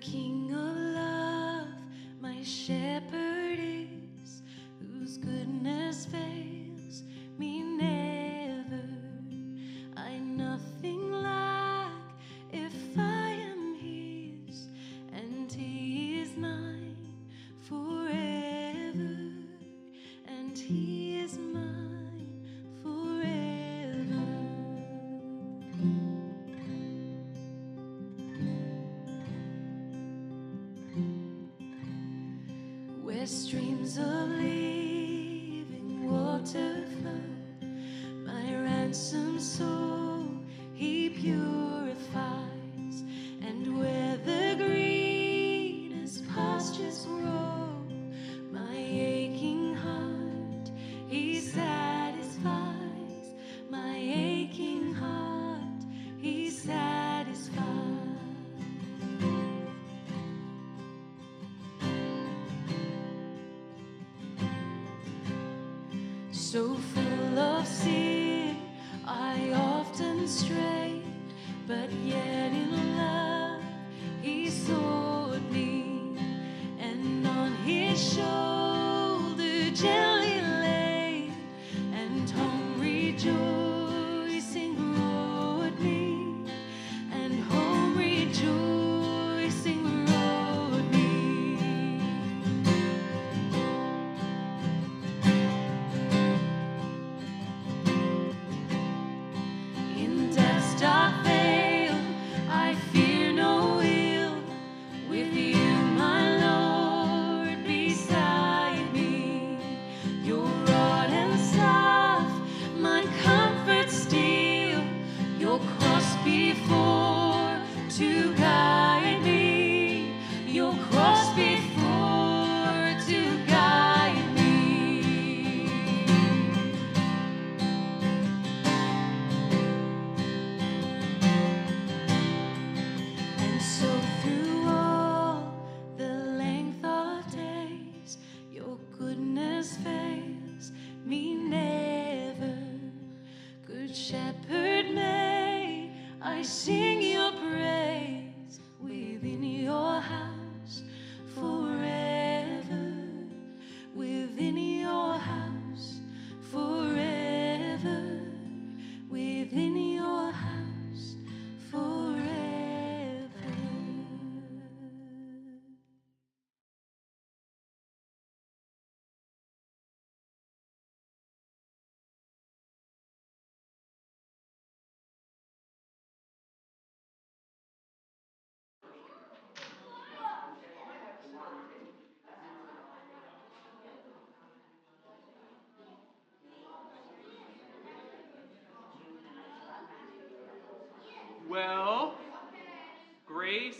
[0.00, 0.69] King of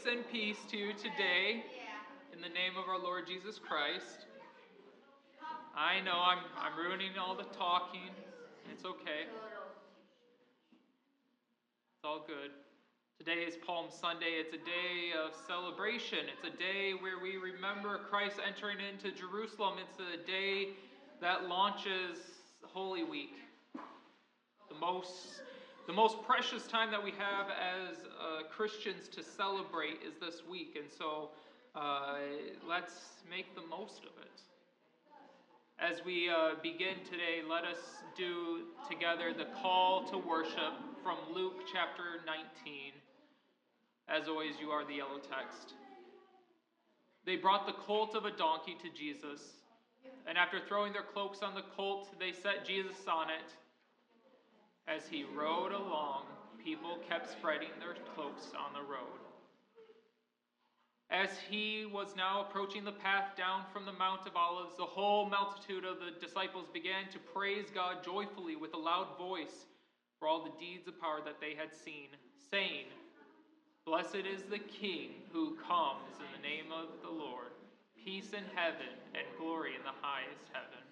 [0.03, 1.65] grace and peace to you today
[2.33, 4.27] in the name of our Lord Jesus Christ.
[5.77, 8.09] I know I'm, I'm ruining all the talking.
[8.73, 9.27] It's okay.
[11.97, 12.51] It's all good.
[13.19, 14.41] Today is Palm Sunday.
[14.41, 16.21] It's a day of celebration.
[16.33, 19.75] It's a day where we remember Christ entering into Jerusalem.
[19.81, 20.69] It's a day
[21.21, 22.19] that launches
[22.63, 23.35] Holy Week.
[23.75, 25.43] The most,
[25.91, 30.79] the most precious time that we have as uh, Christians to celebrate is this week.
[30.81, 31.31] And so
[31.75, 32.15] uh,
[32.65, 32.93] let's
[33.29, 34.41] make the most of it.
[35.81, 41.63] As we uh, begin today, let us do together the call to worship from Luke
[41.73, 42.93] chapter 19.
[44.07, 45.75] As always, you are the yellow text.
[47.27, 49.41] They brought the colt of a donkey to Jesus,
[50.29, 53.57] and after throwing their cloaks on the colt, they set Jesus on it.
[54.91, 56.25] As he rode along,
[56.59, 59.21] people kept spreading their cloaks on the road.
[61.11, 65.27] As he was now approaching the path down from the Mount of Olives, the whole
[65.27, 69.67] multitude of the disciples began to praise God joyfully with a loud voice
[70.19, 72.09] for all the deeds of power that they had seen,
[72.51, 72.87] saying,
[73.87, 77.55] Blessed is the King who comes in the name of the Lord,
[78.05, 80.83] peace in heaven and glory in the highest heaven.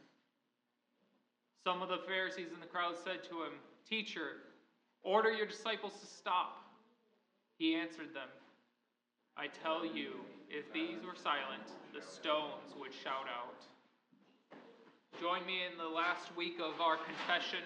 [1.65, 3.58] Some of the Pharisees in the crowd said to him,
[3.89, 4.33] Teacher,
[5.03, 6.65] order your disciples to stop.
[7.57, 8.29] He answered them,
[9.35, 10.13] I tell you,
[10.51, 13.65] if these were silent, the stones would shout out.
[15.19, 17.65] Join me in the last week of our confession.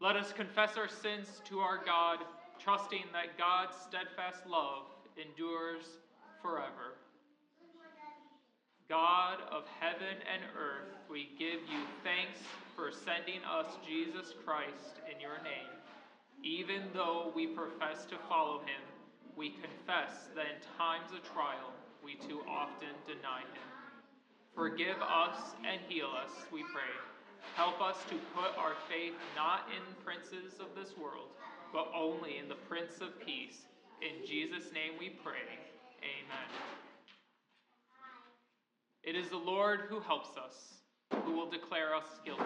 [0.00, 2.20] Let us confess our sins to our God,
[2.60, 4.84] trusting that God's steadfast love
[5.16, 5.98] endures
[6.40, 6.94] forever.
[8.88, 12.38] God of heaven and earth, we give you thanks
[12.78, 15.74] for sending us Jesus Christ in your name.
[16.46, 18.86] Even though we profess to follow him,
[19.34, 23.66] we confess that in times of trial we too often deny him.
[24.54, 26.94] Forgive us and heal us, we pray.
[27.56, 31.34] Help us to put our faith not in princes of this world,
[31.72, 33.66] but only in the Prince of Peace.
[34.00, 35.42] In Jesus' name we pray.
[35.98, 36.48] Amen.
[39.02, 40.77] It is the Lord who helps us
[41.24, 42.42] who will declare us guilty.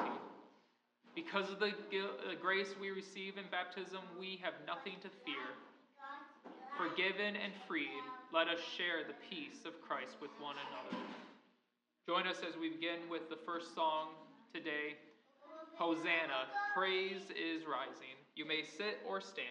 [1.15, 1.73] Because of the
[2.41, 5.55] grace we receive in baptism, we have nothing to fear.
[6.79, 10.97] Forgiven and freed, let us share the peace of Christ with one another.
[12.09, 14.09] Join us as we begin with the first song
[14.53, 14.97] today
[15.75, 16.47] Hosanna,
[16.77, 18.17] Praise is Rising.
[18.37, 19.49] You may sit or stand.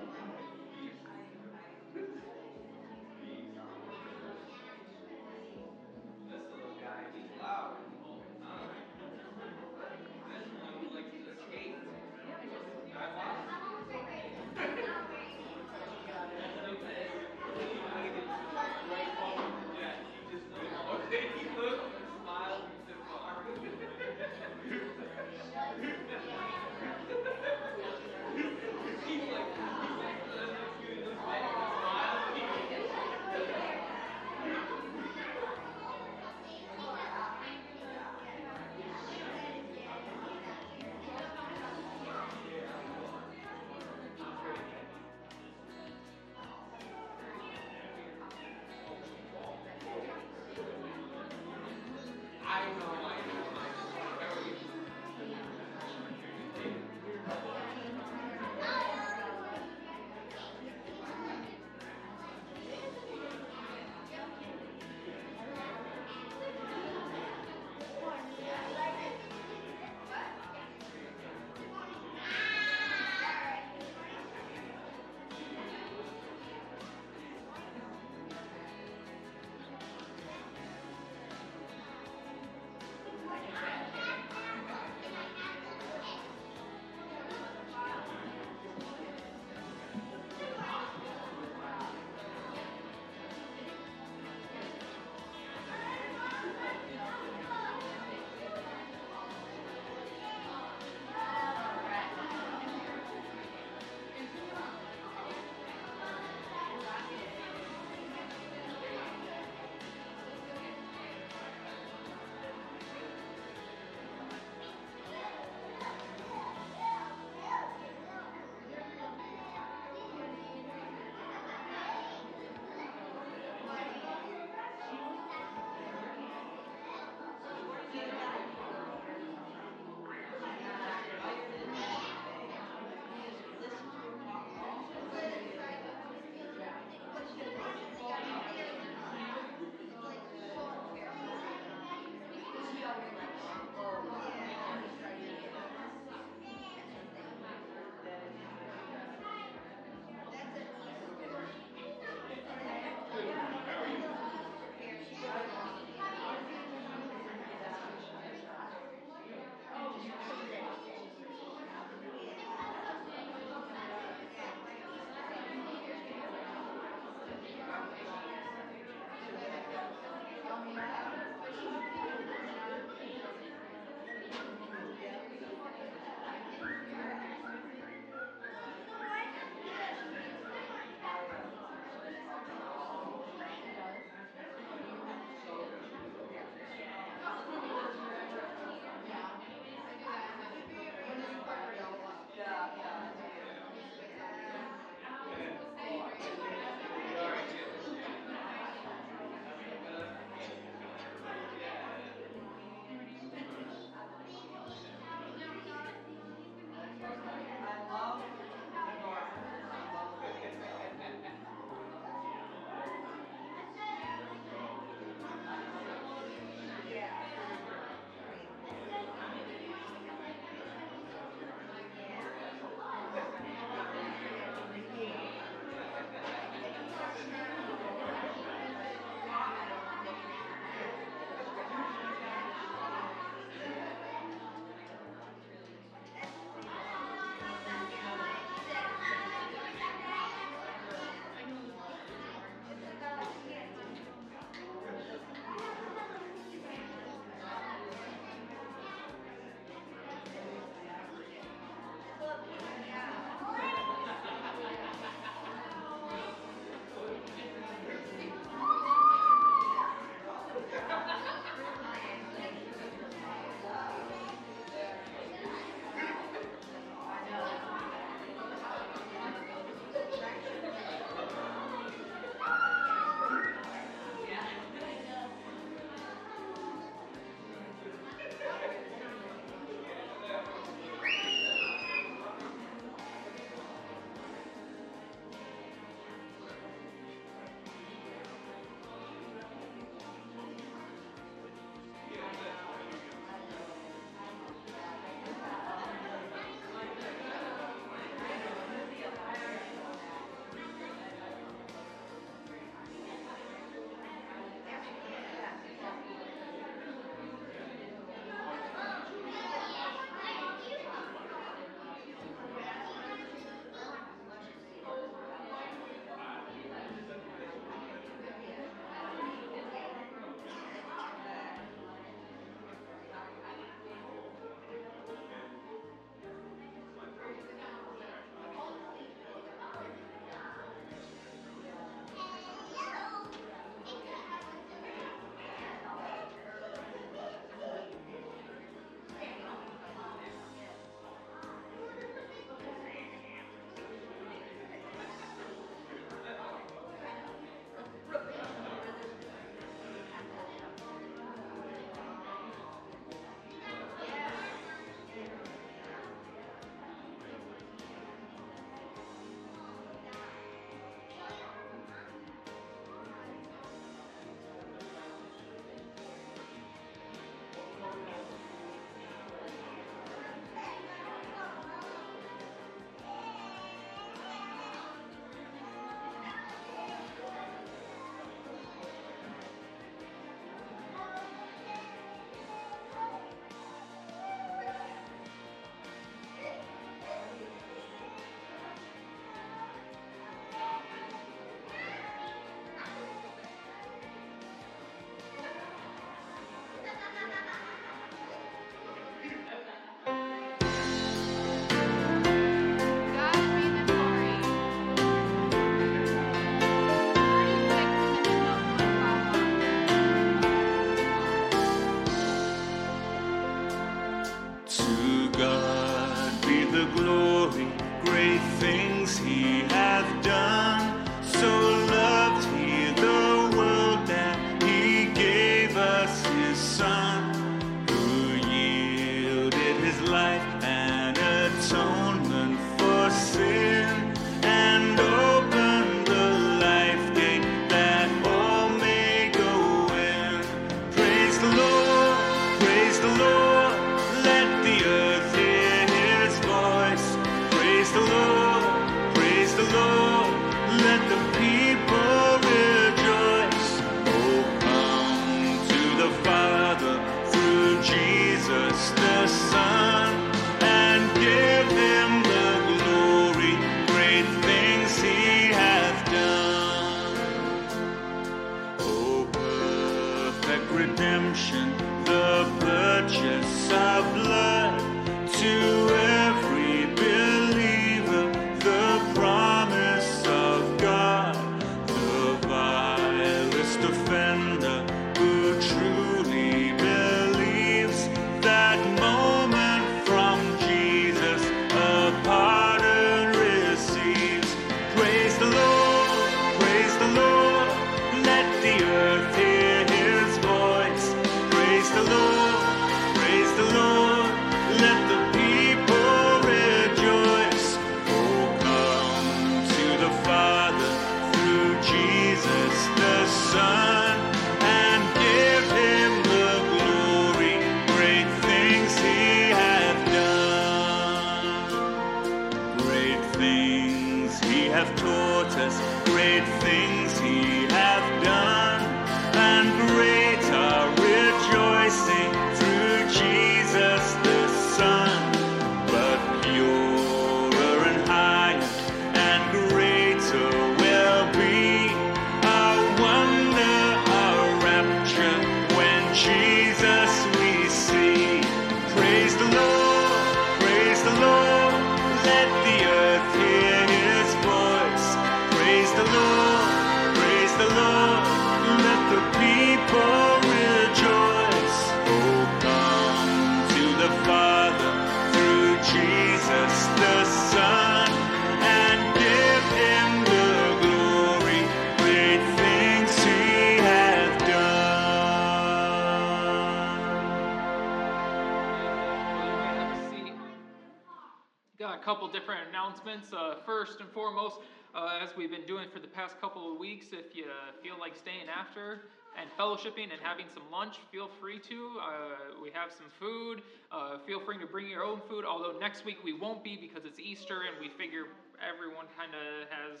[587.04, 587.44] Weeks, if you
[587.82, 589.02] feel like staying after
[589.38, 591.98] and fellowshipping and having some lunch, feel free to.
[592.00, 593.62] Uh, we have some food.
[593.90, 597.04] Uh, feel free to bring your own food, although next week we won't be because
[597.04, 598.30] it's Easter and we figure
[598.62, 600.00] everyone kind of has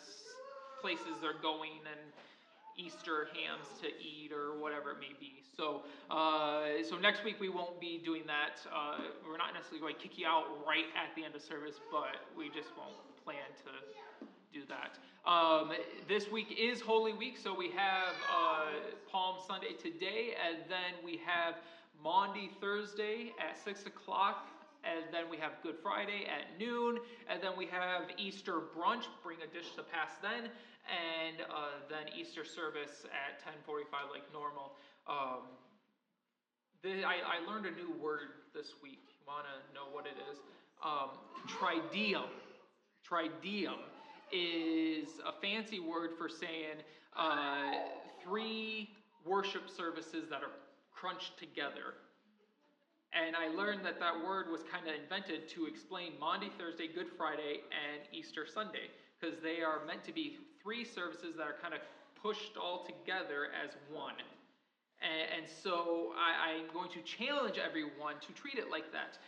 [0.80, 2.00] places they're going and
[2.76, 5.42] Easter hams to eat or whatever it may be.
[5.56, 8.58] So, uh, so next week we won't be doing that.
[8.66, 11.78] Uh, we're not necessarily going to kick you out right at the end of service,
[11.90, 14.98] but we just won't plan to do that.
[15.26, 15.72] Um,
[16.06, 18.66] this week is Holy Week, so we have uh,
[19.10, 21.54] Palm Sunday today, and then we have
[22.02, 24.48] Maundy Thursday at six o'clock.
[24.84, 29.04] And then we have Good Friday at noon, and then we have Easter brunch.
[29.22, 30.50] Bring a dish to pass then,
[30.92, 34.72] and uh, then Easter service at 10:45 like normal.
[35.08, 35.48] Um,
[36.82, 39.00] the, I, I learned a new word this week.
[39.08, 40.36] You want to know what it is?
[40.84, 41.16] Um,
[41.48, 42.28] triduum.
[43.08, 43.80] Triduum
[44.34, 46.82] is a fancy word for saying
[47.16, 47.72] uh,
[48.22, 48.90] three
[49.24, 50.50] worship services that are
[50.92, 51.94] crunched together.
[53.14, 57.06] And I learned that that word was kind of invented to explain Maundy, Thursday, Good
[57.16, 61.74] Friday, and Easter Sunday, because they are meant to be three services that are kind
[61.74, 61.80] of
[62.20, 64.14] pushed all together as one.
[64.98, 69.18] And, so I, I'm going to challenge everyone to treat it like that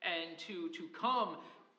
[0.00, 1.36] and to, to come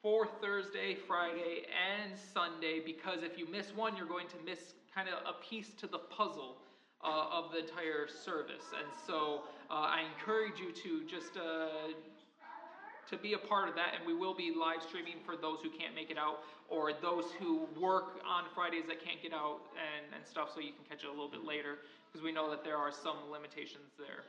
[0.07, 5.09] for Thursday, Friday, and Sunday, because if you miss one, you're going to miss kind
[5.09, 6.55] of a piece to the puzzle
[7.03, 8.71] uh, of the entire service.
[8.71, 11.91] And so uh, I encourage you to just uh,
[13.11, 15.69] to be a part of that, and we will be live streaming for those who
[15.69, 16.39] can't make it out,
[16.69, 20.71] or those who work on Fridays that can't get out and, and stuff, so you
[20.71, 23.91] can catch it a little bit later, because we know that there are some limitations
[23.99, 24.23] there.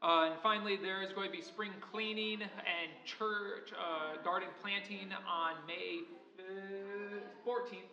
[0.00, 5.10] Uh, and finally, there is going to be spring cleaning and church uh, garden planting
[5.26, 6.06] on May
[6.38, 7.90] uh, 14th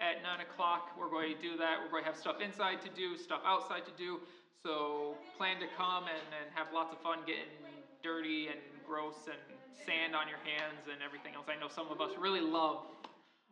[0.00, 0.96] at 9 o'clock.
[0.98, 1.76] We're going to do that.
[1.84, 4.20] We're going to have stuff inside to do, stuff outside to do.
[4.64, 7.52] So plan to come and, and have lots of fun getting
[8.02, 9.36] dirty and gross and
[9.84, 11.44] sand on your hands and everything else.
[11.52, 12.88] I know some of us really love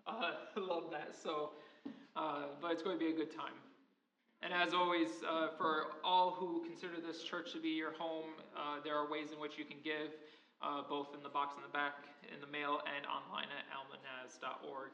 [0.06, 1.14] uh, love that.
[1.22, 1.50] So,
[2.16, 3.54] uh, but it's going to be a good time.
[4.42, 8.26] And as always, uh, for all who consider this church to be your home,
[8.56, 10.10] uh, there are ways in which you can give,
[10.60, 14.90] uh, both in the box in the back, in the mail, and online at almanaz.org.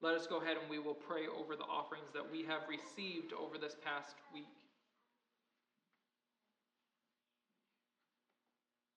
[0.00, 3.32] Let us go ahead and we will pray over the offerings that we have received
[3.32, 4.46] over this past week.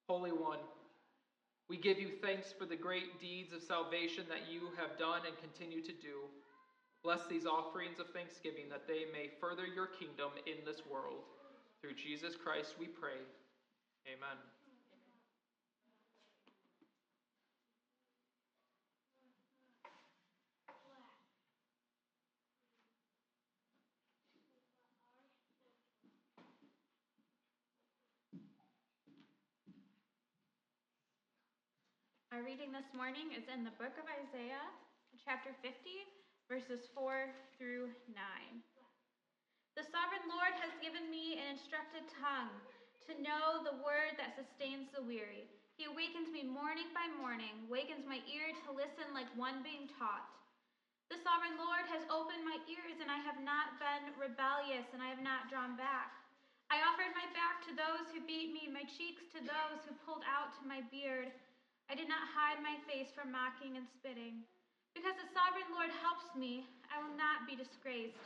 [0.07, 0.59] Holy One,
[1.69, 5.35] we give you thanks for the great deeds of salvation that you have done and
[5.39, 6.29] continue to do.
[7.07, 11.23] Bless these offerings of thanksgiving that they may further your kingdom in this world.
[11.79, 13.23] Through Jesus Christ we pray.
[14.03, 14.35] Amen.
[32.33, 34.67] Our reading this morning is in the book of Isaiah,
[35.23, 35.71] chapter 50
[36.47, 37.27] verses 4
[37.59, 38.15] through 9.
[39.75, 42.55] The sovereign Lord has given me an instructed tongue
[43.03, 45.43] to know the word that sustains the weary.
[45.75, 50.31] He awakens me morning by morning, wakens my ear to listen like one being taught.
[51.11, 55.11] The sovereign Lord has opened my ears, and I have not been rebellious, and I
[55.11, 56.15] have not drawn back.
[56.67, 60.23] I offered my back to those who beat me, my cheeks to those who pulled
[60.27, 61.31] out my beard.
[61.87, 64.43] I did not hide my face from mocking and spitting.
[64.97, 68.17] Because the sovereign Lord helps me, I will not be disgraced.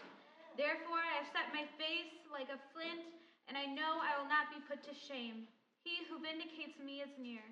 [0.56, 3.04] Therefore, I have set my face like a flint,
[3.52, 5.52] and I know I will not be put to shame.
[5.84, 7.44] He who vindicates me is near.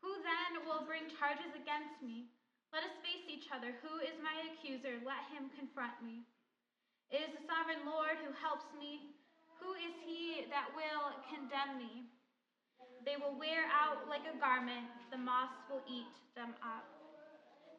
[0.00, 2.32] Who then will bring charges against me?
[2.72, 3.76] Let us face each other.
[3.84, 4.96] Who is my accuser?
[5.04, 6.24] Let him confront me.
[7.12, 9.12] It is the sovereign Lord who helps me.
[9.60, 12.08] Who is he that will condemn me?
[13.04, 16.97] They will wear out like a garment, the moss will eat them up.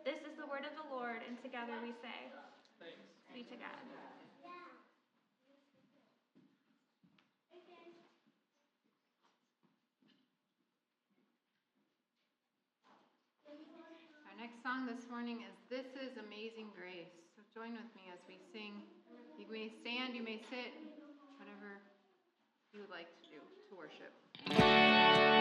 [0.06, 2.32] This is the word of the Lord, and together we say,
[2.80, 3.04] Thanks.
[3.36, 3.76] Be to God.
[14.24, 17.12] Our next song this morning is This is Amazing Grace.
[17.36, 18.80] So join with me as we sing.
[19.38, 20.72] You may stand, you may sit,
[21.36, 21.84] whatever
[22.72, 25.39] you would like to do to worship.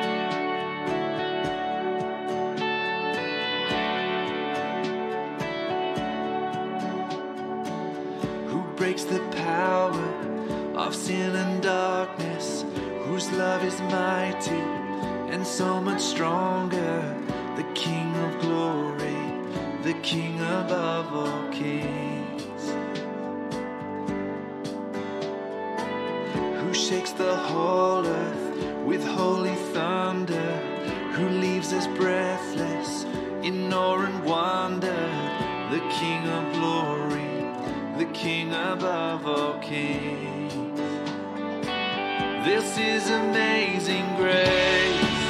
[8.99, 12.65] Breaks the power of sin and darkness,
[13.05, 14.63] whose love is mighty
[15.33, 17.15] and so much stronger,
[17.57, 19.23] the King of glory,
[19.83, 22.63] the King above all kings,
[26.61, 30.51] who shakes the whole earth with holy thunder,
[31.13, 33.05] who leaves us breathless
[33.43, 35.03] in awe and wonder,
[35.71, 36.98] the King of glory
[38.19, 40.53] King above all kings.
[42.45, 45.21] This is amazing grace.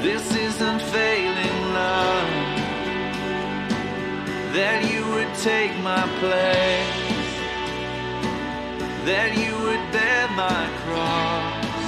[0.00, 2.30] This is unfailing love.
[4.56, 7.10] That you would take my place.
[9.04, 11.84] That you would bear my cross.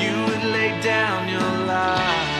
[0.00, 2.38] You would lay down your life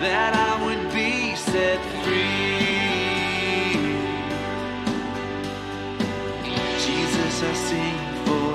[0.00, 2.61] that I would be set free.
[7.44, 8.50] I sing for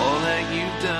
[0.00, 0.95] all that you've done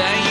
[0.00, 0.29] today.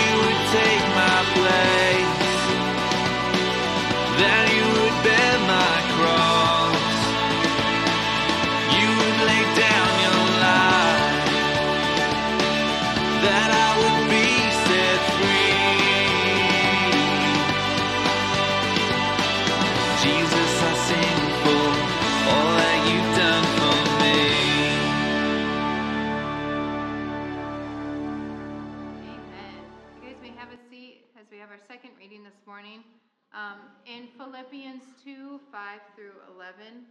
[33.40, 36.84] Um, in Philippians 2 5 through 11,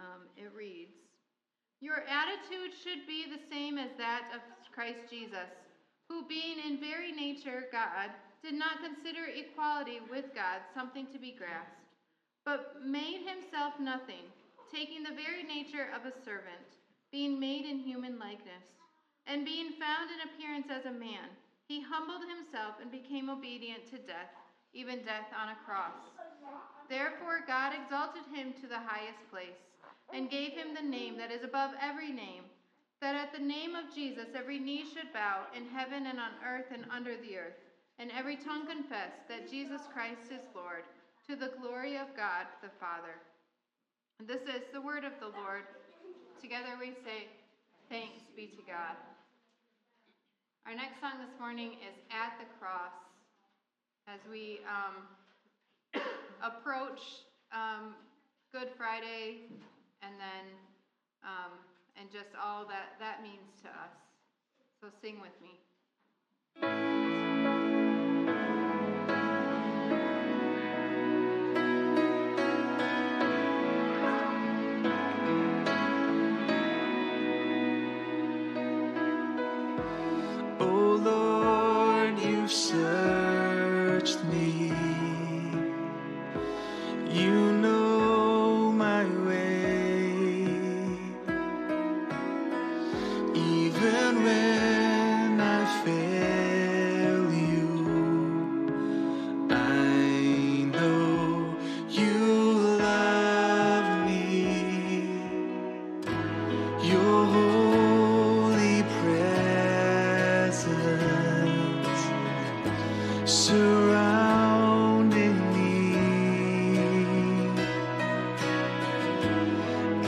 [0.00, 0.98] um, it reads
[1.78, 4.42] Your attitude should be the same as that of
[4.74, 5.54] Christ Jesus,
[6.08, 8.10] who, being in very nature God,
[8.42, 11.86] did not consider equality with God something to be grasped,
[12.44, 14.26] but made himself nothing,
[14.66, 16.74] taking the very nature of a servant,
[17.12, 18.66] being made in human likeness.
[19.28, 21.30] And being found in appearance as a man,
[21.68, 24.32] he humbled himself and became obedient to death,
[24.72, 25.96] even death on a cross.
[26.88, 29.56] Therefore, God exalted him to the highest place
[30.12, 32.44] and gave him the name that is above every name,
[33.00, 36.66] that at the name of Jesus every knee should bow in heaven and on earth
[36.72, 37.56] and under the earth,
[37.98, 40.84] and every tongue confess that Jesus Christ is Lord,
[41.28, 43.16] to the glory of God the Father.
[44.20, 45.64] This is the word of the Lord.
[46.40, 47.28] Together we say,
[47.88, 48.96] Thanks be to God.
[50.66, 52.96] Our next song this morning is At the Cross.
[54.08, 55.04] As we um,
[56.42, 57.00] approach
[57.52, 57.92] um,
[58.50, 59.42] Good Friday
[60.00, 60.46] and then
[61.22, 61.52] um,
[62.00, 63.92] and just all that that means to us.
[64.80, 67.03] So sing with me.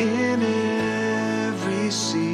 [0.06, 2.25] In every season.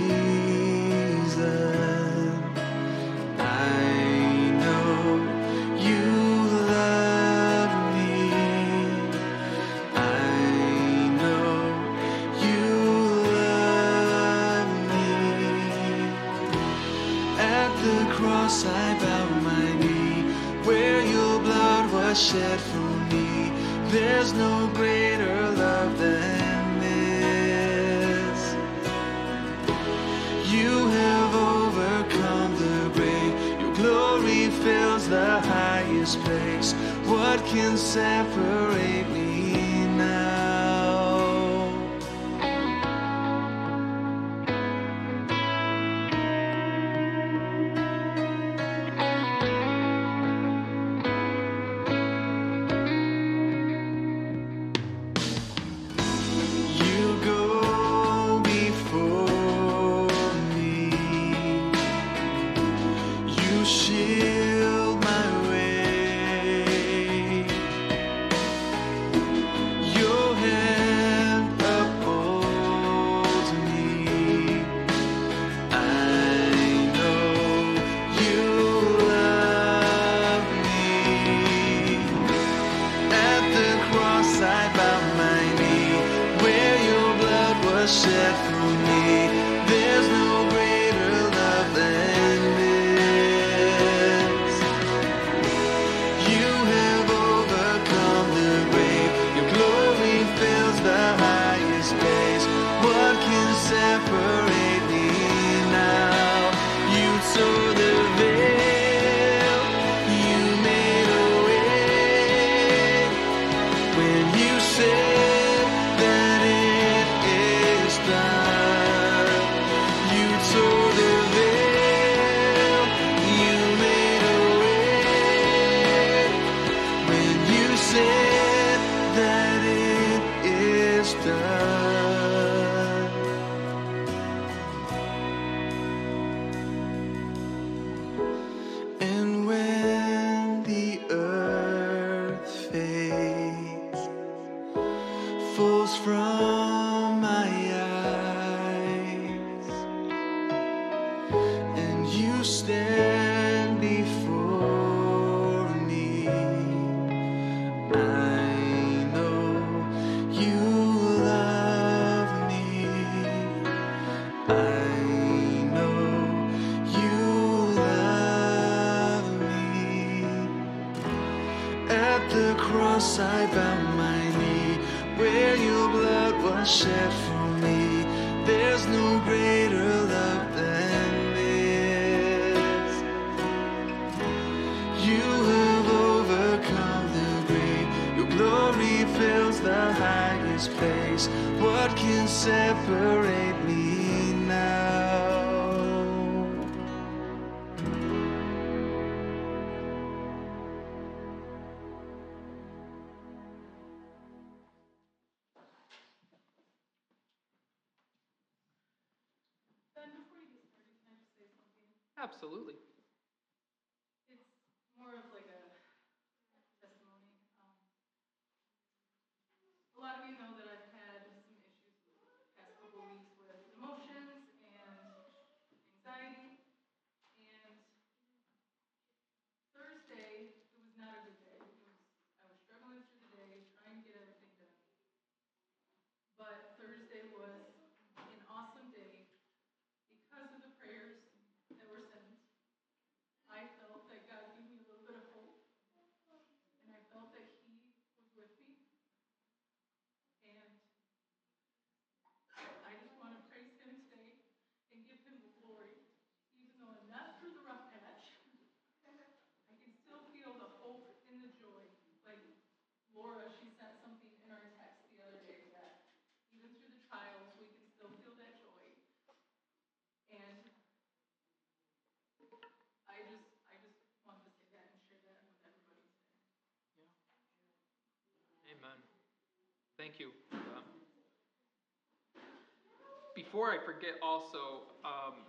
[283.52, 285.44] Before I forget, also, um,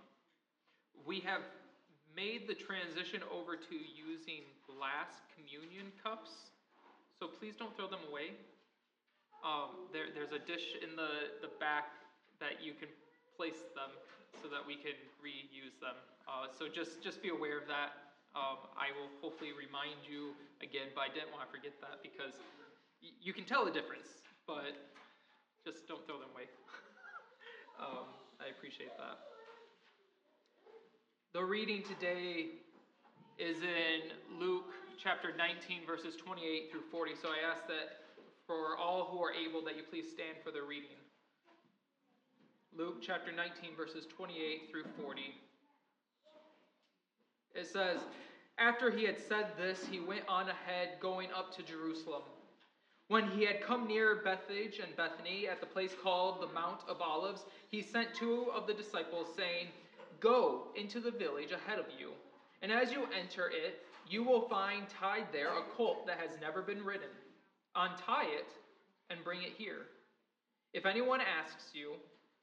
[1.08, 1.40] we have
[2.12, 6.52] made the transition over to using glass communion cups.
[7.16, 8.36] So please don't throw them away.
[9.40, 11.96] Um, there, there's a dish in the, the back
[12.44, 12.92] that you can
[13.40, 13.88] place them
[14.36, 15.96] so that we can reuse them.
[16.28, 18.20] Uh, so just, just be aware of that.
[18.36, 22.36] Um, I will hopefully remind you again, but I didn't want to forget that because
[23.00, 24.92] y- you can tell the difference, but
[25.64, 26.52] just don't throw them away.
[27.80, 28.06] Um,
[28.40, 29.18] I appreciate that.
[31.32, 32.46] The reading today
[33.38, 34.70] is in Luke
[35.02, 37.12] chapter 19, verses 28 through 40.
[37.20, 38.04] So I ask that
[38.46, 40.96] for all who are able, that you please stand for the reading.
[42.76, 45.22] Luke chapter 19, verses 28 through 40.
[47.54, 47.98] It says,
[48.58, 52.22] After he had said this, he went on ahead, going up to Jerusalem.
[53.08, 57.02] When he had come near Bethphage and Bethany at the place called the Mount of
[57.02, 59.68] Olives, he sent two of the disciples, saying,
[60.20, 62.12] Go into the village ahead of you,
[62.62, 66.62] and as you enter it, you will find tied there a colt that has never
[66.62, 67.08] been ridden.
[67.76, 68.48] Untie it
[69.10, 69.86] and bring it here.
[70.72, 71.94] If anyone asks you,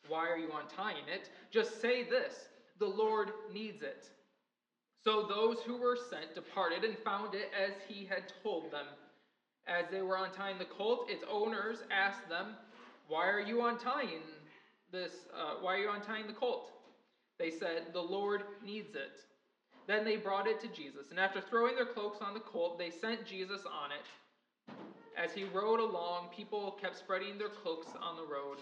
[0.07, 1.29] Why are you untying it?
[1.51, 2.49] just say this
[2.79, 4.09] The Lord needs it.
[5.03, 8.85] So those who were sent departed and found it as he had told them.
[9.67, 12.55] As they were untying the colt, its owners asked them,
[13.07, 14.21] Why are you untying
[14.91, 15.11] this?
[15.33, 16.71] Uh, why are you untying the colt?
[17.39, 19.19] They said, The Lord needs it.
[19.87, 22.89] Then they brought it to Jesus, and after throwing their cloaks on the colt, they
[22.89, 24.73] sent Jesus on it.
[25.17, 28.59] As he rode along, people kept spreading their cloaks on the road.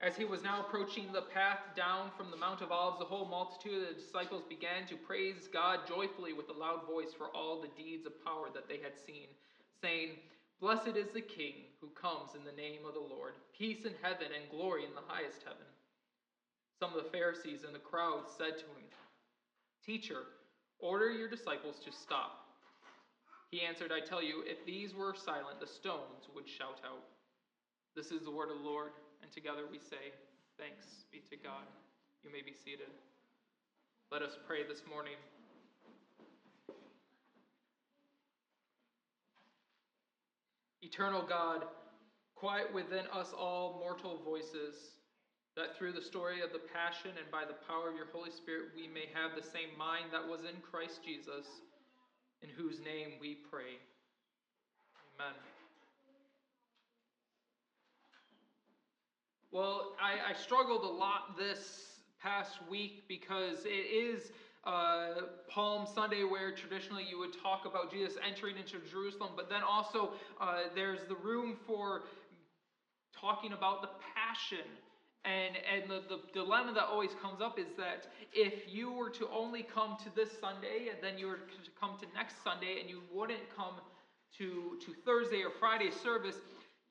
[0.00, 3.24] As he was now approaching the path down from the Mount of Olives, the whole
[3.24, 7.60] multitude of the disciples began to praise God joyfully with a loud voice for all
[7.60, 9.28] the deeds of power that they had seen,
[9.82, 10.10] saying,
[10.60, 14.30] Blessed is the King who comes in the name of the Lord, peace in heaven
[14.30, 15.66] and glory in the highest heaven.
[16.78, 18.86] Some of the Pharisees and the crowd said to him,
[19.84, 20.22] Teacher,
[20.78, 22.46] order your disciples to stop.
[23.50, 27.02] He answered, I tell you, if these were silent, the stones would shout out.
[27.94, 30.14] This is the word of the Lord, and together we say,
[30.58, 31.66] Thanks be to God.
[32.22, 32.88] You may be seated.
[34.10, 35.18] Let us pray this morning.
[40.82, 41.64] Eternal God,
[42.34, 44.74] quiet within us all mortal voices,
[45.56, 48.70] that through the story of the Passion and by the power of your Holy Spirit
[48.74, 51.46] we may have the same mind that was in Christ Jesus,
[52.42, 53.78] in whose name we pray.
[55.14, 55.34] Amen.
[59.52, 61.84] Well, I, I struggled a lot this
[62.20, 64.32] past week because it is
[64.64, 69.62] uh, Palm Sunday, where traditionally you would talk about Jesus entering into Jerusalem, but then
[69.62, 72.02] also uh, there's the room for
[73.18, 74.66] talking about the passion.
[75.24, 79.28] And, and the, the dilemma that always comes up is that if you were to
[79.32, 82.90] only come to this Sunday and then you were to come to next Sunday and
[82.90, 83.74] you wouldn't come
[84.38, 86.36] to, to Thursday or Friday service,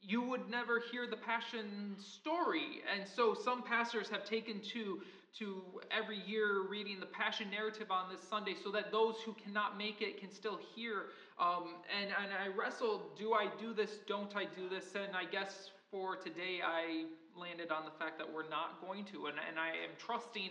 [0.02, 2.82] you would never hear the Passion story.
[2.94, 5.02] And so some pastors have taken to,
[5.38, 5.62] to
[5.96, 10.02] every year reading the Passion narrative on this Sunday so that those who cannot make
[10.02, 11.06] it can still hear.
[11.40, 14.00] Um, and, and I wrestled do I do this?
[14.08, 14.96] Don't I do this?
[14.96, 17.06] And I guess for today, I
[17.38, 19.28] landed on the fact that we're not going to.
[19.28, 20.50] And, and I am trusting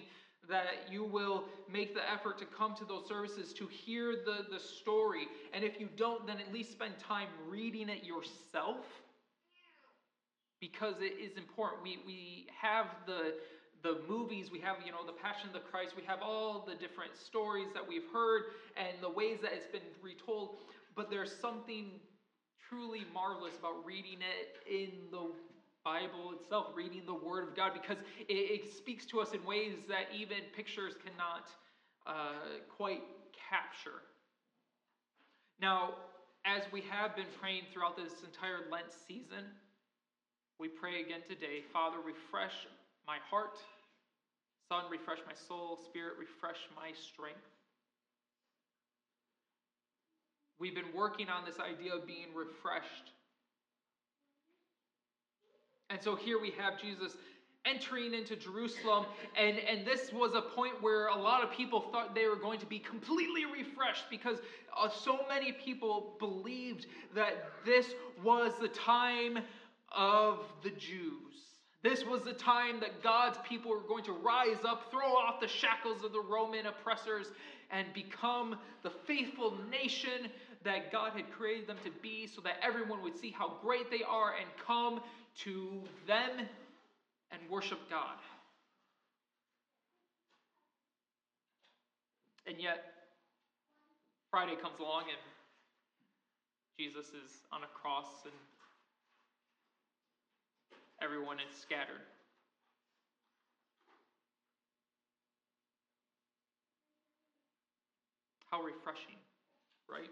[0.48, 4.58] that you will make the effort to come to those services to hear the, the
[4.58, 5.28] story.
[5.52, 8.86] And if you don't, then at least spend time reading it yourself
[10.60, 11.82] because it is important.
[11.82, 13.34] We, we have the,
[13.82, 16.74] the movies, we have, you know, the Passion of the Christ, we have all the
[16.74, 18.42] different stories that we've heard
[18.76, 20.56] and the ways that it's been retold,
[20.94, 21.92] but there's something
[22.68, 25.32] truly marvelous about reading it in the
[25.82, 27.96] Bible itself, reading the Word of God, because
[28.28, 31.48] it, it speaks to us in ways that even pictures cannot
[32.06, 33.02] uh, quite
[33.48, 34.02] capture.
[35.60, 35.94] Now,
[36.44, 39.44] as we have been praying throughout this entire Lent season,
[40.60, 42.52] we pray again today Father, refresh
[43.06, 43.56] my heart.
[44.68, 45.80] Son, refresh my soul.
[45.86, 47.40] Spirit, refresh my strength.
[50.60, 53.12] We've been working on this idea of being refreshed.
[55.88, 57.16] And so here we have Jesus
[57.66, 59.06] entering into Jerusalem,
[59.36, 62.58] and, and this was a point where a lot of people thought they were going
[62.58, 64.38] to be completely refreshed because
[64.78, 67.92] uh, so many people believed that this
[68.22, 69.40] was the time
[69.92, 71.30] of the Jews.
[71.82, 75.48] This was the time that God's people were going to rise up, throw off the
[75.48, 77.28] shackles of the Roman oppressors,
[77.70, 80.30] and become the faithful nation
[80.62, 84.02] that God had created them to be so that everyone would see how great they
[84.02, 85.00] are and come
[85.44, 86.46] to them
[87.32, 88.18] and worship God.
[92.46, 92.84] And yet,
[94.30, 95.18] Friday comes along and
[96.78, 98.34] Jesus is on a cross and
[101.02, 102.02] everyone is scattered.
[108.50, 109.14] How refreshing,
[109.88, 110.10] right?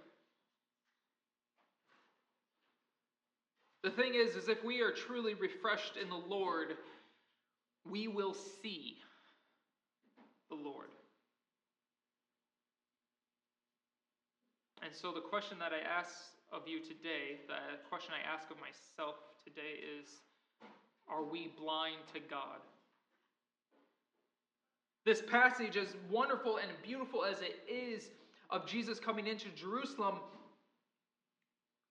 [3.82, 6.76] The thing is, is if we are truly refreshed in the Lord,
[7.84, 8.96] we will see
[10.48, 10.88] the Lord.
[14.82, 16.12] And so the question that I ask
[16.52, 20.06] of you today, the question I ask of myself today is
[21.10, 22.60] are we blind to God?
[25.04, 28.10] This passage, as wonderful and beautiful as it is
[28.50, 30.16] of Jesus coming into Jerusalem,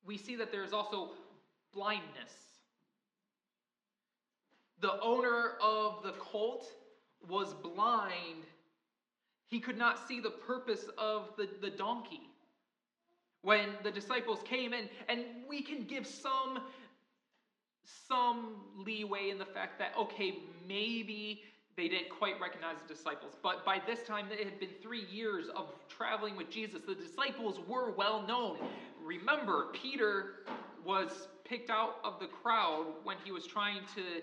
[0.05, 1.11] we see that there is also
[1.74, 2.34] blindness.
[4.82, 6.72] The owner of the colt
[7.28, 8.45] was blind.
[9.47, 12.22] He could not see the purpose of the, the donkey.
[13.41, 16.59] When the disciples came, and, and we can give some
[18.07, 20.33] some leeway in the fact that, okay,
[20.67, 21.43] maybe
[21.75, 23.33] they didn't quite recognize the disciples.
[23.41, 26.81] But by this time, it had been three years of traveling with Jesus.
[26.85, 28.57] The disciples were well known.
[29.03, 30.43] Remember, Peter
[30.83, 34.21] was picked out of the crowd when he was trying to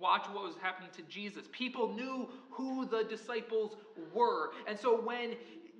[0.00, 1.46] watch what was happening to Jesus.
[1.52, 3.76] People knew who the disciples
[4.12, 4.50] were.
[4.66, 5.36] And so when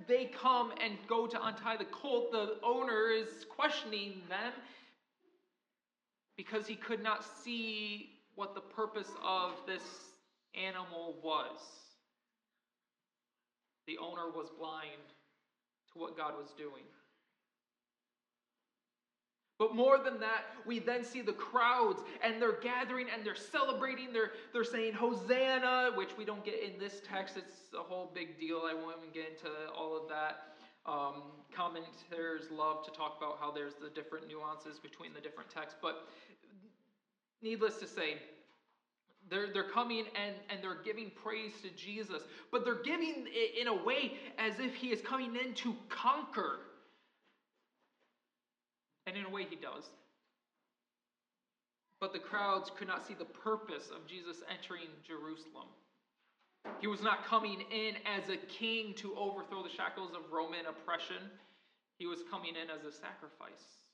[0.07, 4.53] they come and go to untie the colt, the owner is questioning them
[6.37, 9.83] because he could not see what the purpose of this
[10.55, 11.59] animal was.
[13.87, 14.91] The owner was blind
[15.93, 16.85] to what God was doing.
[19.59, 24.13] But more than that, we then see the crowds and they're gathering and they're celebrating.
[24.13, 27.37] They're, they're saying Hosanna, which we don't get in this text.
[27.37, 28.63] It's a whole big deal.
[28.69, 30.54] I won't even get into all of that.
[30.87, 31.23] Um,
[31.55, 35.79] commentators love to talk about how there's the different nuances between the different texts.
[35.81, 36.07] But
[37.43, 38.19] needless to say,
[39.31, 42.23] they're, they're coming and, and they're giving praise to Jesus,
[42.53, 46.59] but they're giving it in a way as if he is coming in to conquer.
[49.07, 49.85] And in a way, he does.
[52.01, 55.69] But the crowds could not see the purpose of Jesus entering Jerusalem.
[56.81, 61.31] He was not coming in as a king to overthrow the shackles of Roman oppression.
[61.99, 63.85] He was coming in as a sacrifice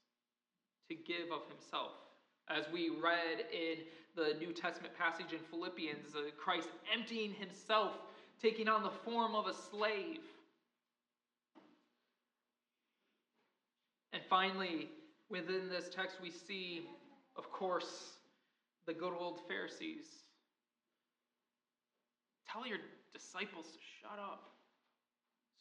[0.88, 1.92] to give of himself.
[2.48, 3.78] As we read in
[4.16, 7.92] the New Testament passage in Philippians, Christ emptying himself,
[8.42, 10.20] taking on the form of a slave.
[14.12, 14.88] And finally,
[15.28, 16.88] within this text, we see,
[17.36, 18.14] of course,
[18.86, 20.19] the good old Pharisees.
[22.50, 22.82] Tell your
[23.14, 24.50] disciples to shut up.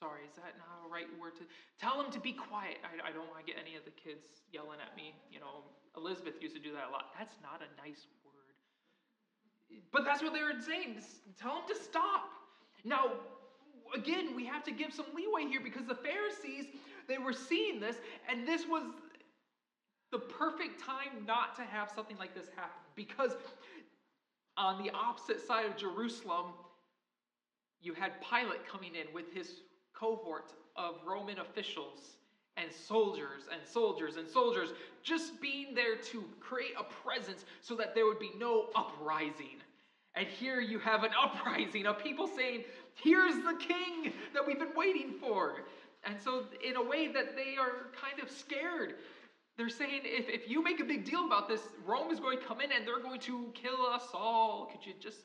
[0.01, 1.45] Sorry, is that not a right word to
[1.77, 2.79] tell them to be quiet?
[2.81, 5.13] I, I don't want to get any of the kids yelling at me.
[5.29, 5.67] You know,
[5.97, 7.11] Elizabeth used to do that a lot.
[7.19, 8.55] That's not a nice word.
[9.91, 11.03] But that's what they were saying.
[11.37, 12.31] Tell them to stop.
[12.85, 13.11] Now,
[13.93, 16.65] again, we have to give some leeway here because the Pharisees,
[17.07, 17.97] they were seeing this,
[18.31, 18.83] and this was
[20.11, 22.81] the perfect time not to have something like this happen.
[22.95, 23.35] Because
[24.57, 26.53] on the opposite side of Jerusalem,
[27.81, 29.61] you had Pilate coming in with his
[29.93, 32.15] cohort of Roman officials
[32.57, 34.69] and soldiers and soldiers and soldiers
[35.03, 39.61] just being there to create a presence so that there would be no uprising.
[40.15, 42.63] And here you have an uprising of people saying,
[42.95, 45.63] Here's the king that we've been waiting for.
[46.03, 48.95] And so, in a way that they are kind of scared,
[49.57, 52.45] they're saying, if, if you make a big deal about this, Rome is going to
[52.45, 54.69] come in and they're going to kill us all.
[54.71, 55.19] Could you just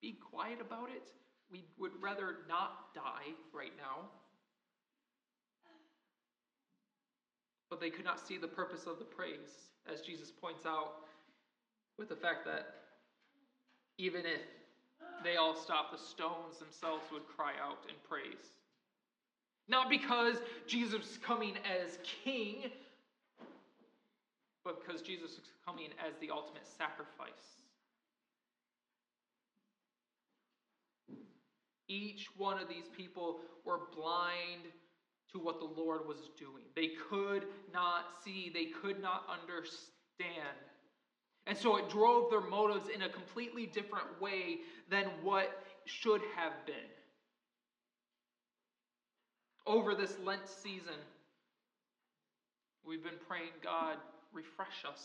[0.00, 1.12] be quiet about it?
[1.50, 4.08] We would rather not die right now.
[7.70, 10.94] But they could not see the purpose of the praise, as Jesus points out,
[11.98, 12.74] with the fact that
[13.98, 14.40] even if
[15.22, 18.54] they all stopped, the stones themselves would cry out in praise.
[19.68, 20.36] Not because
[20.66, 22.70] Jesus is coming as king,
[24.64, 27.63] but because Jesus is coming as the ultimate sacrifice.
[31.88, 34.62] Each one of these people were blind
[35.32, 36.64] to what the Lord was doing.
[36.74, 40.56] They could not see, they could not understand.
[41.46, 46.52] And so it drove their motives in a completely different way than what should have
[46.66, 46.74] been.
[49.66, 50.94] Over this Lent season,
[52.86, 53.96] we've been praying, God,
[54.32, 55.02] refresh us.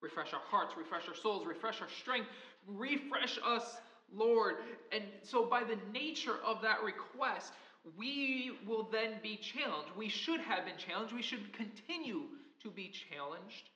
[0.00, 2.28] Refresh our hearts, refresh our souls, refresh our strength,
[2.66, 3.76] refresh us,
[4.14, 4.56] Lord.
[4.92, 7.52] And so, by the nature of that request,
[7.96, 9.90] we will then be challenged.
[9.96, 11.14] We should have been challenged.
[11.14, 12.22] We should continue
[12.62, 13.70] to be challenged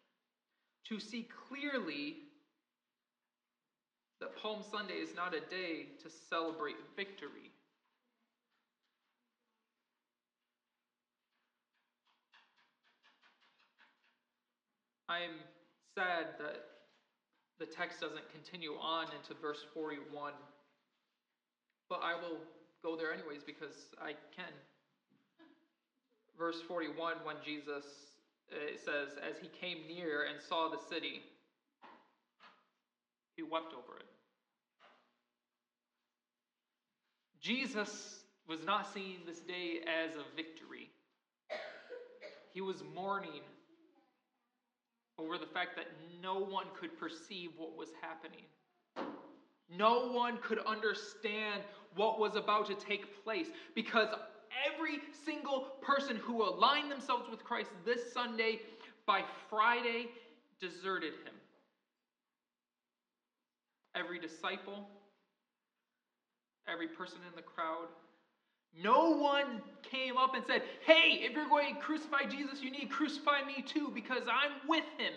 [0.88, 2.16] to see clearly
[4.20, 7.50] that Palm Sunday is not a day to celebrate victory.
[15.08, 15.38] I'm
[15.94, 16.75] sad that
[17.58, 20.32] the text doesn't continue on into verse 41,
[21.88, 22.38] but I will
[22.82, 24.52] go there anyways because I can.
[26.38, 27.84] Verse 41, when Jesus
[28.52, 31.22] uh, it says, as he came near and saw the city,
[33.34, 34.06] he wept over it.
[37.40, 40.90] Jesus was not seeing this day as a victory.
[42.52, 43.42] He was mourning
[45.18, 45.86] over the fact that
[46.22, 48.44] no one could perceive what was happening.
[49.76, 51.62] No one could understand
[51.96, 54.08] what was about to take place because
[54.66, 58.60] every single person who aligned themselves with Christ this Sunday
[59.06, 60.08] by Friday
[60.60, 61.34] deserted him.
[63.94, 64.86] Every disciple,
[66.68, 67.88] every person in the crowd,
[68.82, 72.82] no one came up and said, Hey, if you're going to crucify Jesus, you need
[72.82, 75.12] to crucify me too because I'm with him.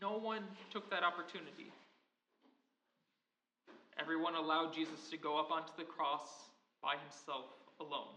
[0.00, 1.72] No one took that opportunity.
[3.98, 6.28] Everyone allowed Jesus to go up onto the cross
[6.82, 7.46] by himself
[7.80, 8.08] alone.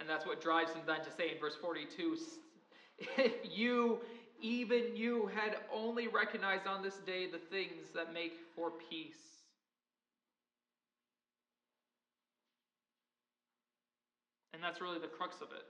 [0.00, 2.16] And that's what drives him then to say in verse 42
[3.16, 4.00] if you,
[4.40, 9.14] even you, had only recognized on this day the things that make for peace.
[14.52, 15.64] And that's really the crux of it.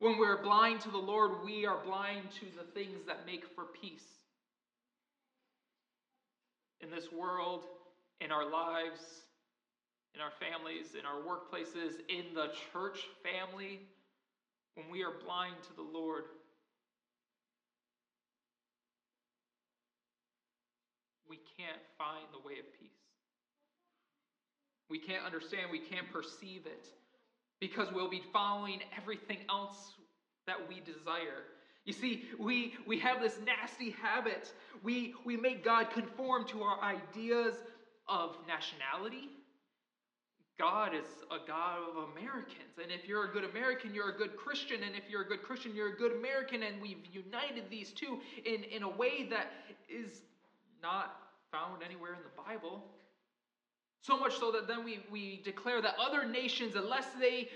[0.00, 3.64] When we're blind to the Lord, we are blind to the things that make for
[3.64, 4.06] peace.
[6.80, 7.64] In this world,
[8.20, 9.00] in our lives,
[10.14, 13.80] in our families, in our workplaces, in the church family,
[14.74, 16.24] when we are blind to the Lord,
[21.28, 22.90] we can't find the way of peace.
[24.88, 26.86] We can't understand, we can't perceive it
[27.60, 29.94] because we'll be following everything else
[30.46, 31.42] that we desire.
[31.84, 34.52] You see, we, we have this nasty habit.
[34.82, 37.54] We, we make God conform to our ideas
[38.08, 39.30] of nationality.
[40.58, 42.78] God is a God of Americans.
[42.82, 44.82] And if you're a good American, you're a good Christian.
[44.82, 46.62] And if you're a good Christian, you're a good American.
[46.62, 49.52] And we've united these two in, in a way that
[49.88, 50.22] is
[50.82, 52.84] not found anywhere in the Bible.
[54.02, 57.48] So much so that then we, we declare that other nations, unless they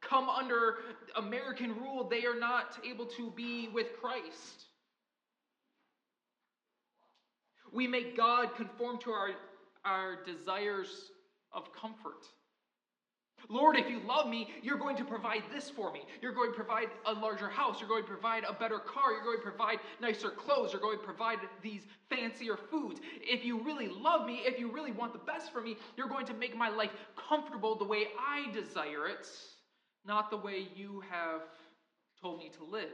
[0.00, 0.76] come under
[1.16, 4.66] American rule, they are not able to be with Christ.
[7.72, 9.30] We make God conform to our,
[9.84, 11.10] our desires
[11.52, 12.26] of comfort.
[13.48, 16.02] Lord, if you love me, you're going to provide this for me.
[16.20, 17.80] You're going to provide a larger house.
[17.80, 19.12] You're going to provide a better car.
[19.12, 20.72] You're going to provide nicer clothes.
[20.72, 23.00] You're going to provide these fancier foods.
[23.20, 26.26] If you really love me, if you really want the best for me, you're going
[26.26, 26.90] to make my life
[27.28, 29.28] comfortable the way I desire it,
[30.04, 31.42] not the way you have
[32.20, 32.88] told me to live.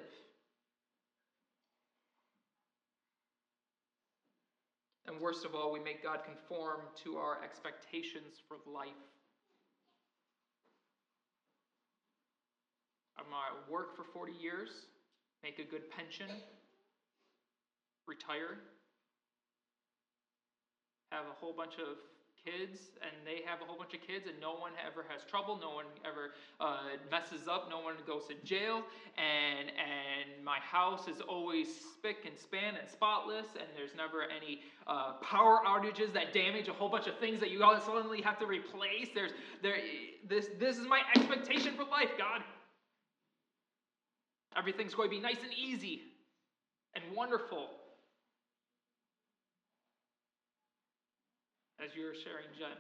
[5.07, 8.92] And worst of all, we make God conform to our expectations for life.
[13.22, 14.70] I'm going to work for 40 years,
[15.42, 16.26] make a good pension,
[18.06, 18.58] retire,
[21.10, 21.98] have a whole bunch of
[22.44, 25.56] kids, and they have a whole bunch of kids, and no one ever has trouble,
[25.60, 28.82] no one ever uh, messes up, no one goes to jail,
[29.16, 34.60] and and my house is always spick and span and spotless, and there's never any
[34.88, 38.38] uh, power outages that damage a whole bunch of things that you all suddenly have
[38.40, 39.08] to replace.
[39.14, 39.76] There's there
[40.28, 42.42] this this is my expectation for life, God.
[44.57, 46.03] Everything's going to be nice and easy
[46.94, 47.70] and wonderful.
[51.84, 52.76] As you were sharing, Jen.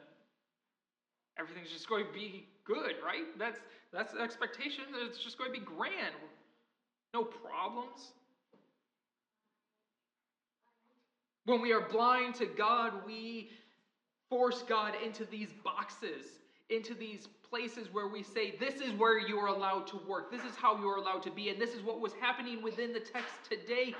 [1.38, 3.24] Everything's just going to be good, right?
[3.38, 3.58] That's
[3.92, 4.84] that's the expectation.
[4.92, 6.14] That it's just going to be grand.
[7.14, 8.12] No problems.
[11.44, 13.50] When we are blind to God, we
[14.30, 16.26] force God into these boxes,
[16.70, 20.32] into these places where we say, This is where you are allowed to work.
[20.32, 21.50] This is how you are allowed to be.
[21.50, 23.94] And this is what was happening within the text today.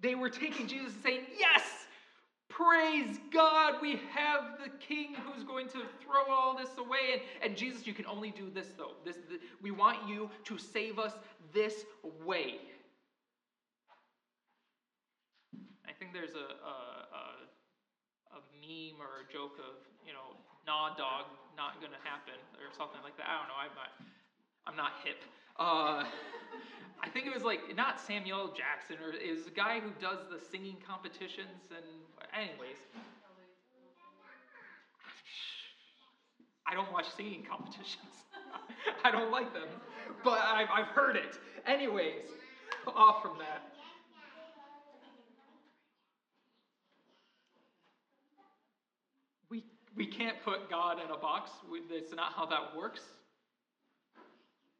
[0.00, 1.62] They were taking Jesus and saying, Yes,
[2.48, 7.14] praise God, we have the king who's going to throw all this away.
[7.14, 8.92] And, and Jesus, you can only do this, though.
[9.04, 11.14] This, the, we want you to save us
[11.52, 11.84] this
[12.24, 12.58] way.
[15.84, 16.76] I think there's a, a,
[17.10, 21.24] a, a meme or a joke of, you know, nah dog,
[21.56, 23.26] not gonna happen, or something like that.
[23.26, 23.90] I don't know, I'm not,
[24.66, 25.20] I'm not hip.
[25.58, 26.04] Uh,
[27.02, 30.24] I think it was like, not Samuel Jackson, or it was a guy who does
[30.30, 31.86] the singing competitions, and
[32.32, 32.78] anyways.
[36.66, 38.24] I don't watch singing competitions.
[39.04, 39.68] I don't like them,
[40.24, 41.38] but I've, I've heard it.
[41.66, 42.24] Anyways,
[42.86, 43.73] off from that.
[49.96, 51.50] We, can't put God in a box.
[51.90, 53.02] That's not how that works.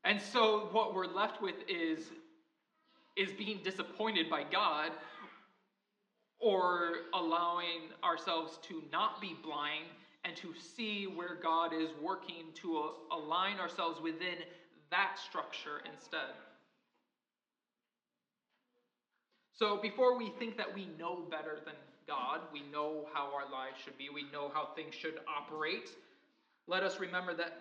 [0.05, 2.01] And so what we're left with is,
[3.17, 4.91] is being disappointed by God
[6.39, 9.87] or allowing ourselves to not be blind
[10.25, 14.37] and to see where God is working to align ourselves within
[14.91, 16.35] that structure instead.
[19.57, 21.75] So before we think that we know better than
[22.07, 25.91] God, we know how our lives should be, we know how things should operate,
[26.67, 27.59] let us remember that,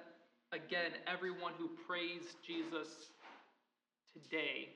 [0.51, 2.87] again, everyone who praised Jesus
[4.13, 4.69] today,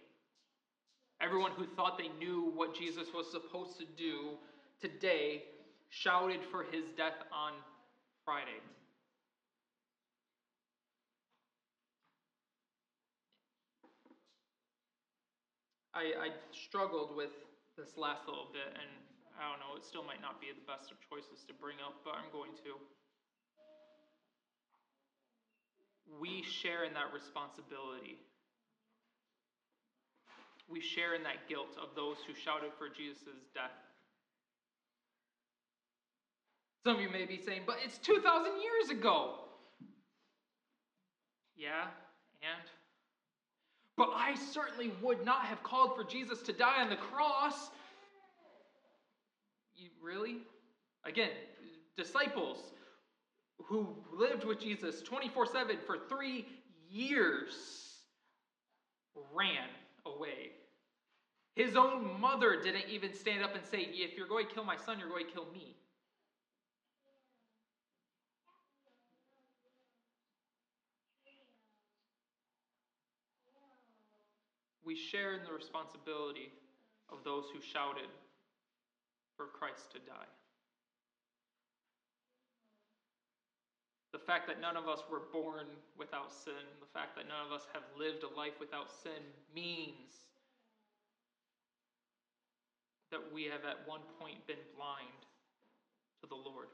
[1.22, 4.32] everyone who thought they knew what Jesus was supposed to do
[4.82, 5.44] today,
[5.90, 7.54] shouted for his death on
[8.26, 8.60] Friday.
[15.94, 17.32] I, I struggled with
[17.78, 19.07] this last little bit, and
[19.78, 22.58] it still might not be the best of choices to bring up, but I'm going
[22.66, 22.82] to.
[26.20, 28.18] We share in that responsibility.
[30.68, 33.78] We share in that guilt of those who shouted for Jesus' death.
[36.84, 39.46] Some of you may be saying, but it's 2,000 years ago.
[41.56, 41.88] Yeah,
[42.42, 42.66] and?
[43.98, 47.70] But I certainly would not have called for Jesus to die on the cross.
[49.78, 50.38] You, really?
[51.06, 51.30] Again,
[51.96, 52.58] disciples
[53.64, 56.48] who lived with Jesus 24 7 for three
[56.90, 57.54] years
[59.34, 59.70] ran
[60.06, 60.52] away.
[61.56, 64.78] His own mother didn't even stand up and say, If you're going to kill my
[64.78, 65.76] son, you're going to kill me.
[74.88, 76.50] we share in the responsibility
[77.12, 78.08] of those who shouted
[79.38, 80.28] for Christ to die.
[84.12, 85.68] The fact that none of us were born
[85.98, 89.22] without sin, the fact that none of us have lived a life without sin,
[89.54, 90.26] means
[93.12, 95.22] that we have at one point been blind
[96.22, 96.68] to the Lord.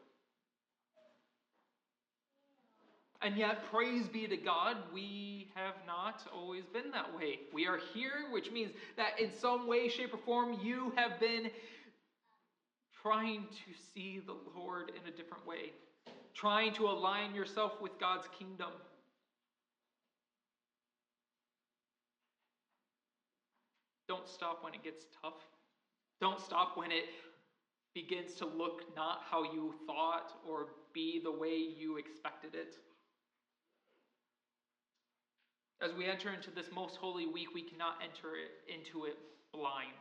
[3.21, 7.39] And yet, praise be to God, we have not always been that way.
[7.53, 11.49] We are here, which means that in some way, shape, or form, you have been
[13.03, 15.73] trying to see the Lord in a different way,
[16.33, 18.71] trying to align yourself with God's kingdom.
[24.07, 25.33] Don't stop when it gets tough.
[26.21, 27.05] Don't stop when it
[27.93, 32.75] begins to look not how you thought or be the way you expected it.
[35.81, 39.17] As we enter into this most holy week, we cannot enter it, into it
[39.51, 39.91] blind.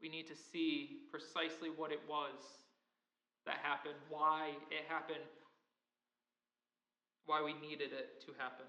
[0.00, 2.34] We need to see precisely what it was
[3.46, 5.24] that happened, why it happened,
[7.24, 8.66] why we needed it to happen.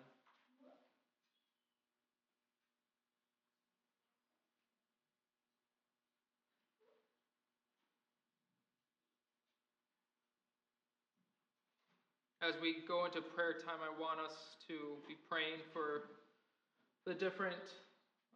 [12.47, 16.03] As we go into prayer time, I want us to be praying for
[17.05, 17.57] the different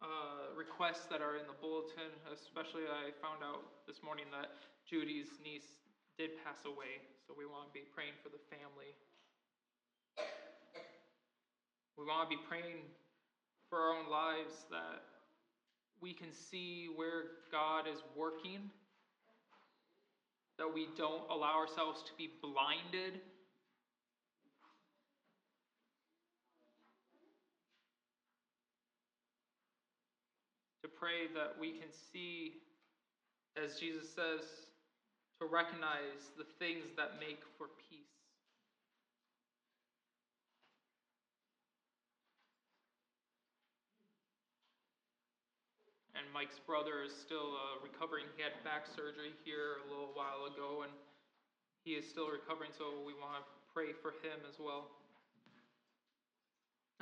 [0.02, 2.10] uh, requests that are in the bulletin.
[2.28, 4.50] Especially, I found out this morning that
[4.84, 5.78] Judy's niece
[6.18, 8.92] did pass away, so we want to be praying for the family.
[11.96, 12.82] We want to be praying
[13.70, 15.06] for our own lives that
[16.02, 18.68] we can see where God is working,
[20.58, 23.22] that we don't allow ourselves to be blinded
[31.02, 32.62] pray that we can see,
[33.58, 34.46] as Jesus says,
[35.40, 38.06] to recognize the things that make for peace.
[46.14, 48.30] And Mike's brother is still uh, recovering.
[48.38, 50.92] He had back surgery here a little while ago, and
[51.82, 53.44] he is still recovering, so we want to
[53.74, 54.86] pray for him as well.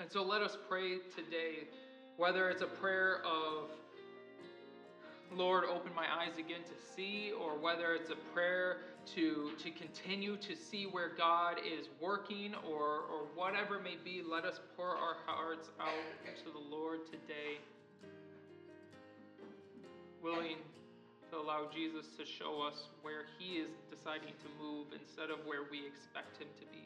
[0.00, 1.68] And so let us pray today
[2.20, 3.70] whether it's a prayer of,
[5.34, 8.78] Lord, open my eyes again to see, or whether it's a prayer
[9.14, 14.22] to, to continue to see where God is working, or, or whatever it may be,
[14.28, 15.88] let us pour our hearts out
[16.44, 17.58] to the Lord today,
[20.22, 20.56] willing
[21.30, 25.62] to allow Jesus to show us where He is deciding to move instead of where
[25.70, 26.79] we expect Him to be.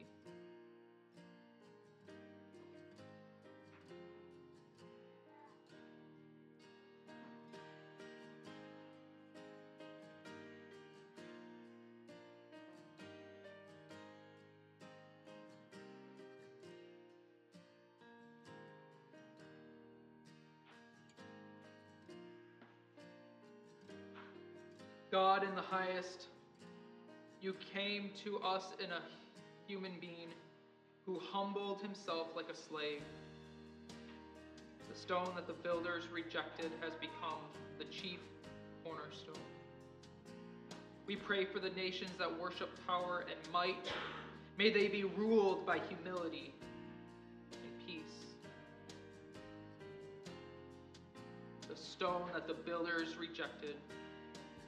[25.14, 26.26] God in the highest,
[27.40, 29.00] you came to us in a
[29.68, 30.26] human being
[31.06, 33.00] who humbled himself like a slave.
[34.92, 37.38] The stone that the builders rejected has become
[37.78, 38.18] the chief
[38.82, 39.36] cornerstone.
[41.06, 43.86] We pray for the nations that worship power and might.
[44.58, 46.52] May they be ruled by humility
[47.52, 48.34] and peace.
[51.68, 53.76] The stone that the builders rejected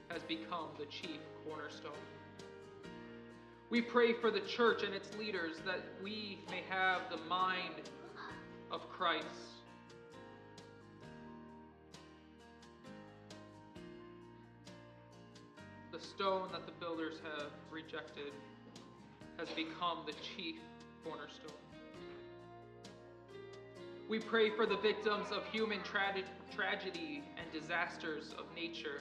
[0.08, 1.92] has become the chief cornerstone.
[3.68, 7.74] We pray for the church and its leaders that we may have the mind
[8.70, 9.26] of Christ.
[15.92, 18.32] The stone that the builders have rejected
[19.38, 20.56] has become the chief
[21.04, 21.52] cornerstone.
[24.08, 26.14] We pray for the victims of human tra-
[26.54, 29.00] tragedy and disasters of nature.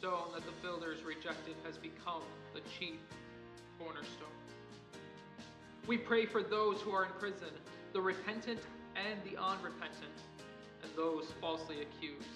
[0.00, 2.22] Stone that the builders rejected has become
[2.54, 2.96] the chief
[3.78, 4.28] cornerstone.
[5.86, 7.52] We pray for those who are in prison,
[7.92, 8.60] the repentant
[8.96, 10.16] and the unrepentant,
[10.82, 12.26] and those falsely accused.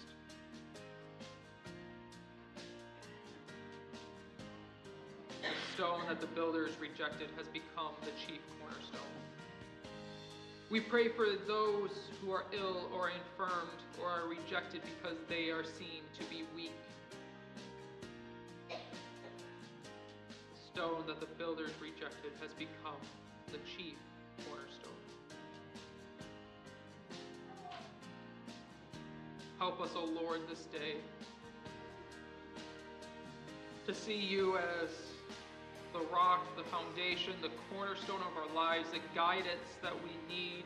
[5.41, 9.01] The stone that the builders rejected has become the chief cornerstone.
[10.71, 15.65] We pray for those who are ill or infirmed or are rejected because they are
[15.65, 16.73] seen to be weak.
[20.75, 22.99] Stone that the builders rejected has become
[23.53, 23.95] the chief
[24.49, 24.91] cornerstone.
[29.59, 30.97] Help us, O Lord, this day
[33.87, 34.91] to see you as
[35.93, 40.65] the rock, the foundation, the cornerstone of our lives, the guidance that we need.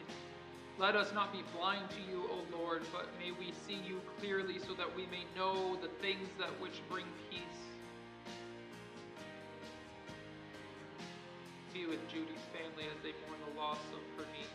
[0.78, 4.58] Let us not be blind to you, O Lord, but may we see you clearly
[4.58, 7.67] so that we may know the things that which bring peace.
[11.78, 14.48] Be with Judy's family as they mourn the loss of her niece.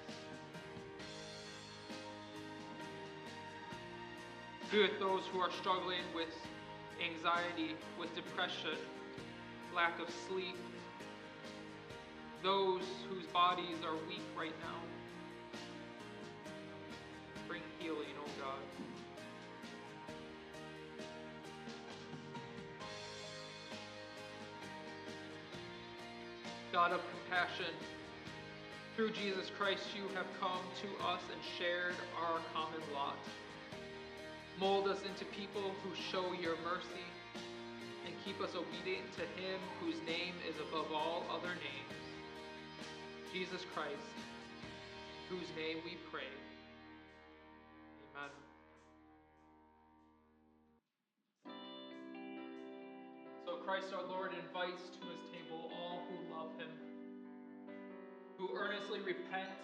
[4.70, 6.36] Be with those who are struggling with
[7.00, 8.78] anxiety, with depression,
[9.74, 10.58] lack of sleep,
[12.44, 15.62] those whose bodies are weak right now.
[17.48, 18.60] Bring healing, O God.
[26.74, 27.72] God of compassion,
[28.95, 33.18] through Jesus Christ, you have come to us and shared our common lot.
[34.60, 37.06] Mold us into people who show your mercy
[38.08, 42.02] and keep us obedient to him whose name is above all other names.
[43.32, 44.18] Jesus Christ,
[45.30, 46.34] whose name we pray.
[48.18, 48.34] Amen.
[53.45, 55.32] So Christ our Lord invites to his
[56.44, 56.68] love him,
[58.38, 59.64] who earnestly repent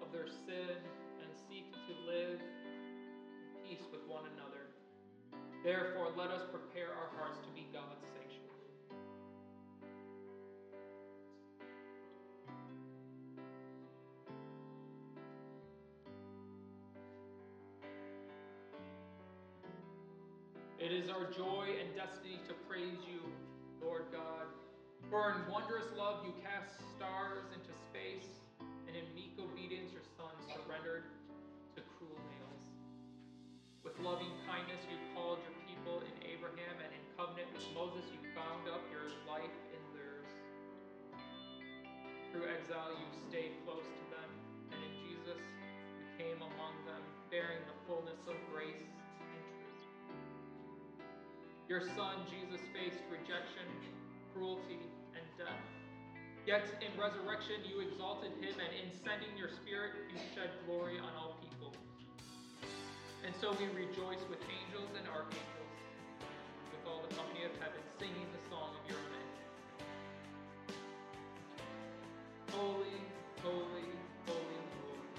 [0.00, 0.78] of their sin
[1.20, 4.70] and seek to live in peace with one another.
[5.64, 8.46] Therefore, let us prepare our hearts to be God's sanctuary.
[20.78, 23.20] It is our joy and destiny to praise you,
[23.82, 24.46] Lord God.
[25.06, 28.26] For in wondrous love you cast stars into space,
[28.58, 31.06] and in meek obedience your Son surrendered
[31.78, 32.66] to cruel nails.
[33.86, 38.20] With loving kindness you called your people in Abraham, and in covenant with Moses you
[38.36, 40.28] bound up your life in theirs.
[42.28, 44.30] Through exile you stayed close to them,
[44.76, 47.00] and in Jesus you came among them,
[47.32, 49.88] bearing the fullness of grace and truth.
[51.64, 53.64] Your Son, Jesus, faced rejection,
[54.38, 54.78] cruelty,
[55.18, 55.66] and death.
[56.46, 61.10] Yet in resurrection you exalted him, and in sending your Spirit you shed glory on
[61.18, 61.74] all people.
[63.26, 65.74] And so we rejoice with angels and archangels,
[66.70, 69.34] with all the company of heaven, singing the song of your name.
[72.54, 72.98] Holy,
[73.42, 73.90] holy,
[74.24, 75.10] holy Lord,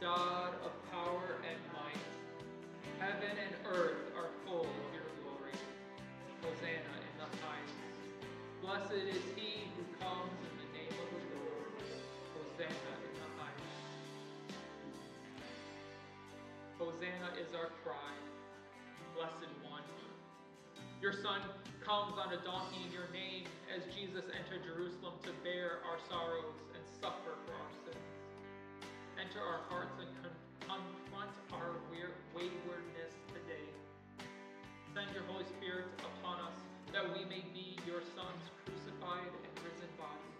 [0.00, 2.04] God of power and might,
[2.98, 4.07] heaven and earth
[8.68, 11.72] Blessed is he who comes in the name of the Lord.
[12.36, 13.80] Hosanna in the highest.
[16.76, 18.12] Hosanna is our cry,
[19.16, 19.80] blessed one.
[21.00, 21.40] Your Son
[21.80, 26.60] comes on a donkey in your name as Jesus entered Jerusalem to bear our sorrows
[26.76, 28.04] and suffer for our sins.
[29.16, 30.12] Enter our hearts and
[30.60, 31.80] confront our
[32.36, 33.64] waywardness today.
[34.92, 39.92] Send your Holy Spirit upon us that we may be your Son's crucified and risen
[40.00, 40.32] body.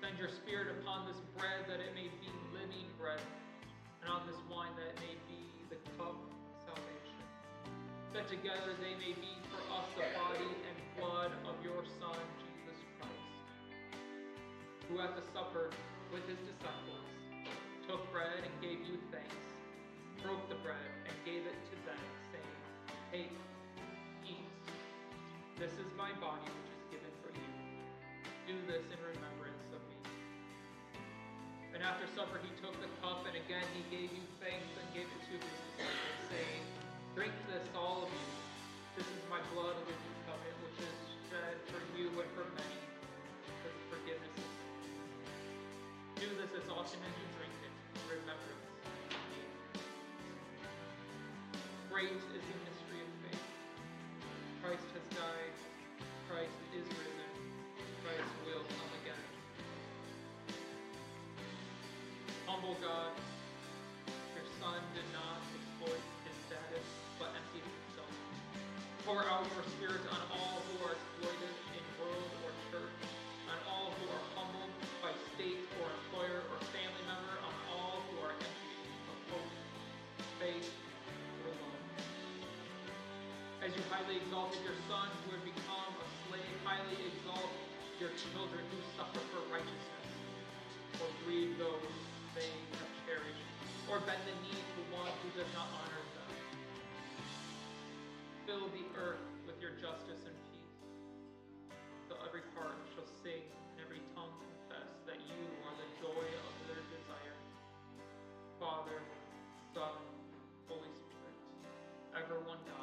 [0.00, 3.20] Send your Spirit upon this bread that it may be living bread,
[4.00, 6.32] and on this wine that it may be the cup of
[6.64, 7.20] salvation.
[8.16, 12.80] That together they may be for us the body and blood of your Son, Jesus
[12.96, 13.36] Christ,
[14.88, 15.68] who at the supper
[16.08, 17.04] with his disciples
[17.84, 19.44] took bread and gave you thanks,
[20.24, 22.00] broke the bread and gave it to them,
[22.32, 22.56] saying,
[23.12, 23.51] Take.
[25.62, 27.50] This is my body which is given for you.
[28.50, 29.94] Do this in remembrance of me.
[31.70, 35.06] And after supper he took the cup, and again he gave you thanks and gave
[35.06, 36.62] it to his disciples, saying,
[37.14, 38.26] Drink this, all of you.
[38.98, 40.98] This is my blood of the new covenant, which is
[41.30, 42.82] shed for you and for many
[43.62, 44.98] for the forgiveness of sins.
[46.18, 49.46] Do this as often as you drink it in remembrance of me.
[51.86, 52.42] Great is the
[55.22, 55.54] died.
[56.26, 57.30] Christ is risen.
[58.02, 59.24] Christ will come again.
[62.46, 63.14] Humble God,
[64.34, 66.86] your Son did not exploit his status,
[67.18, 68.12] but emptied himself.
[69.06, 70.31] Pour out your Spirit on
[83.72, 87.48] As you highly exalted your Son who had become a slave, highly exalt
[87.96, 90.08] your children who suffer for righteousness,
[91.00, 91.80] or grieve those
[92.36, 93.48] they have cherished,
[93.88, 96.28] or bend the knee to one who does not honor them.
[98.44, 100.76] Fill the earth with your justice and peace,
[102.12, 104.36] till every heart shall sing and every tongue
[104.68, 107.40] confess that you are the joy of their desire.
[108.60, 109.00] Father,
[109.72, 109.96] Son,
[110.68, 111.36] Holy Spirit,
[112.20, 112.81] ever one God,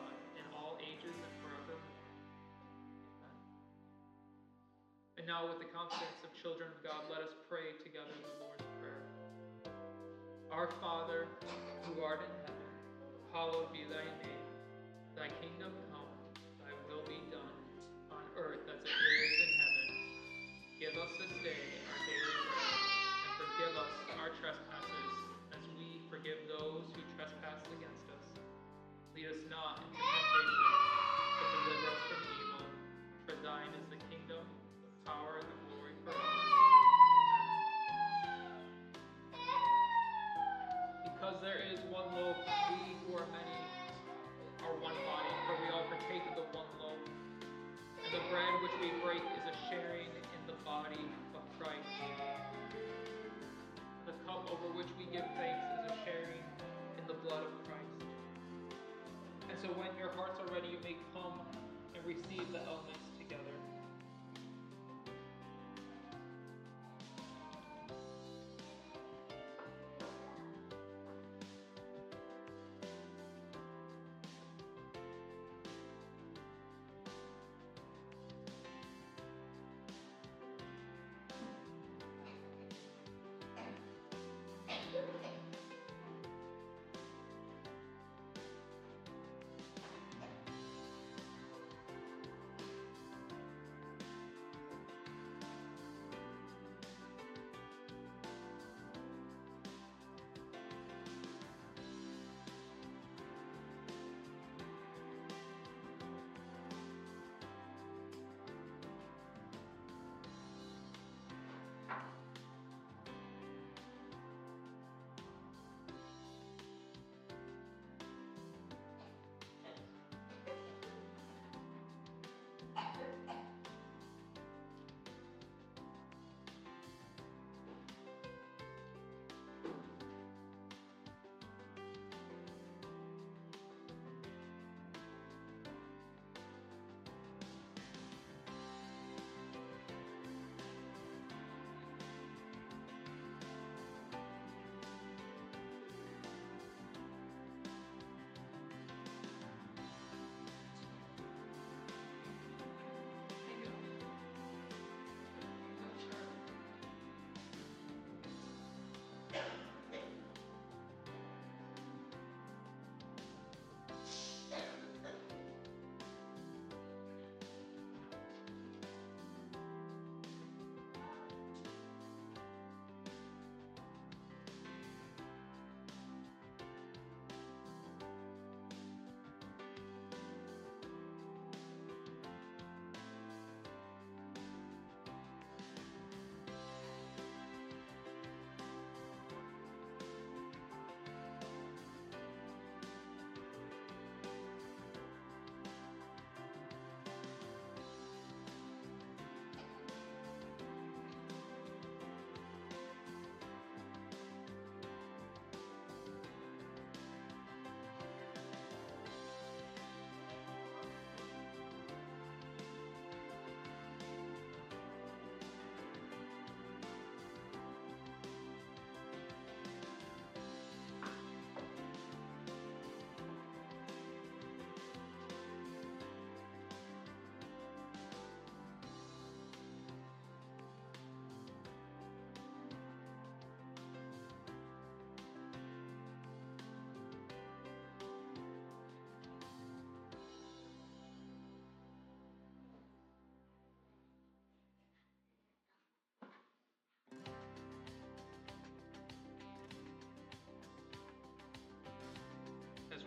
[5.19, 8.63] And now, with the confidence of children of God, let us pray together the Lord's
[8.79, 9.03] Prayer.
[10.47, 11.27] Our Father,
[11.83, 12.71] who art in heaven,
[13.35, 14.47] hallowed be thy name.
[15.19, 16.07] Thy kingdom come,
[16.63, 17.59] thy will be done,
[18.15, 19.87] on earth as it is in heaven.
[20.79, 23.93] Give us this day our daily bread, and forgive us
[24.23, 25.11] our trespasses,
[25.51, 28.39] as we forgive those who trespass against us.
[29.11, 30.63] Lead us not into temptation,
[31.43, 32.63] but deliver us from evil.
[33.27, 33.83] For thine is
[48.29, 51.01] bread which we break is a sharing in the body
[51.33, 51.81] of Christ.
[54.05, 56.45] The cup over which we give thanks is a sharing
[57.01, 58.05] in the blood of Christ.
[59.49, 61.41] And so when your hearts are ready, you may come
[61.95, 63.58] and receive the elements together.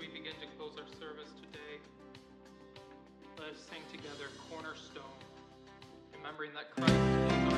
[0.02, 1.78] We begin to close our service today,
[3.38, 5.04] let us sing together Cornerstone,
[6.16, 7.52] remembering that Christ is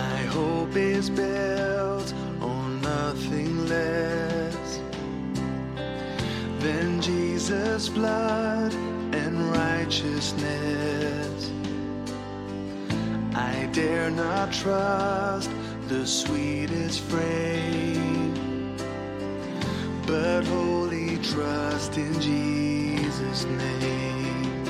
[0.00, 1.97] our hope is built
[3.18, 4.80] nothing less
[6.60, 8.72] than Jesus' blood
[9.12, 11.50] and righteousness.
[13.34, 15.50] I dare not trust
[15.88, 18.76] the sweetest frame,
[20.06, 24.64] but wholly trust in Jesus' name.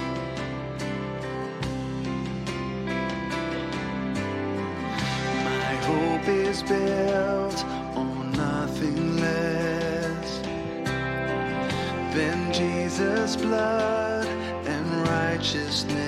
[5.45, 7.65] My hope is built
[13.37, 14.27] blood
[14.67, 16.08] and righteousness.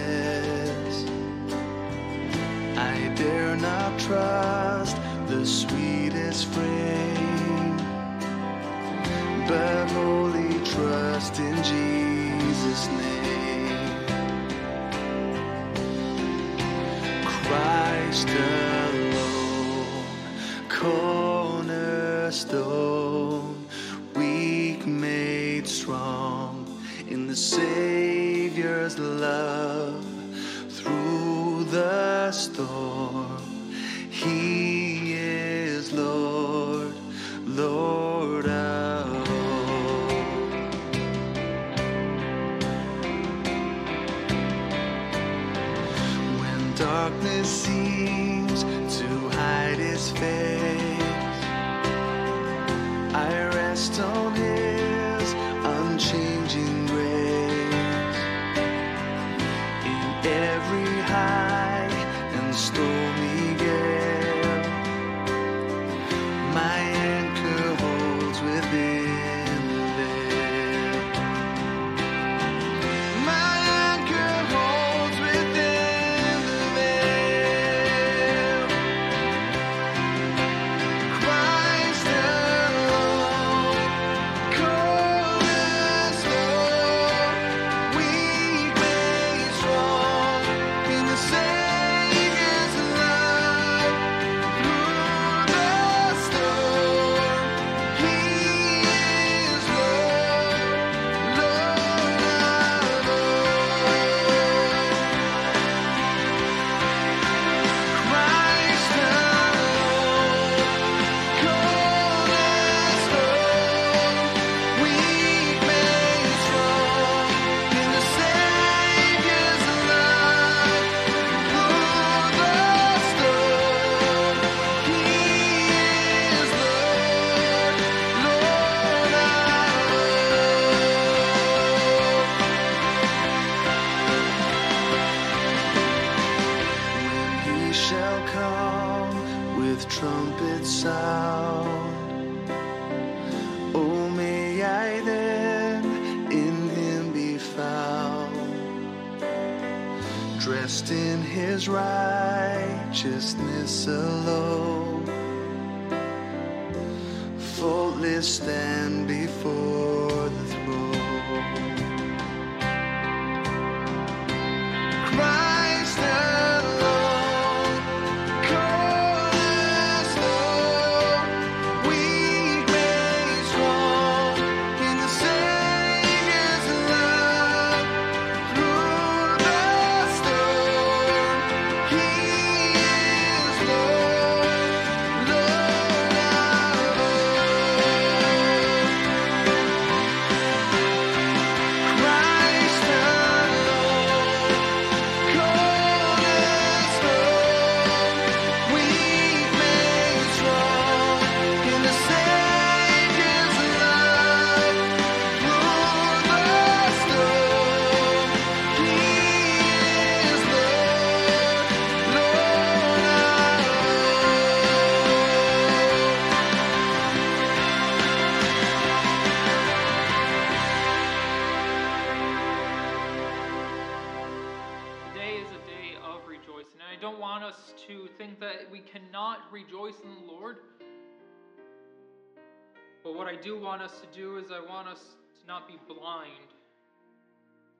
[233.02, 235.00] But what I do want us to do is I want us
[235.40, 236.50] to not be blind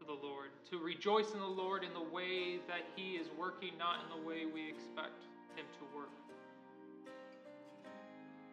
[0.01, 3.73] to the Lord, to rejoice in the Lord in the way that He is working,
[3.79, 5.23] not in the way we expect
[5.57, 6.11] Him to work.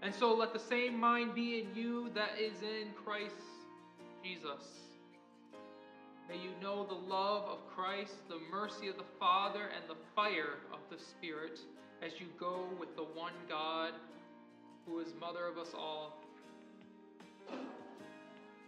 [0.01, 3.35] And so let the same mind be in you that is in Christ
[4.23, 4.61] Jesus.
[6.29, 10.59] May you know the love of Christ, the mercy of the Father, and the fire
[10.73, 11.59] of the Spirit
[12.05, 13.93] as you go with the one God
[14.85, 16.21] who is Mother of us all.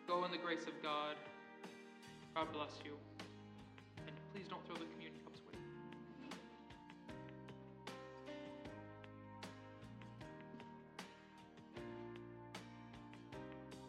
[0.09, 1.15] Go in the grace of God.
[2.33, 2.93] God bless you.
[4.07, 4.98] And please don't throw the.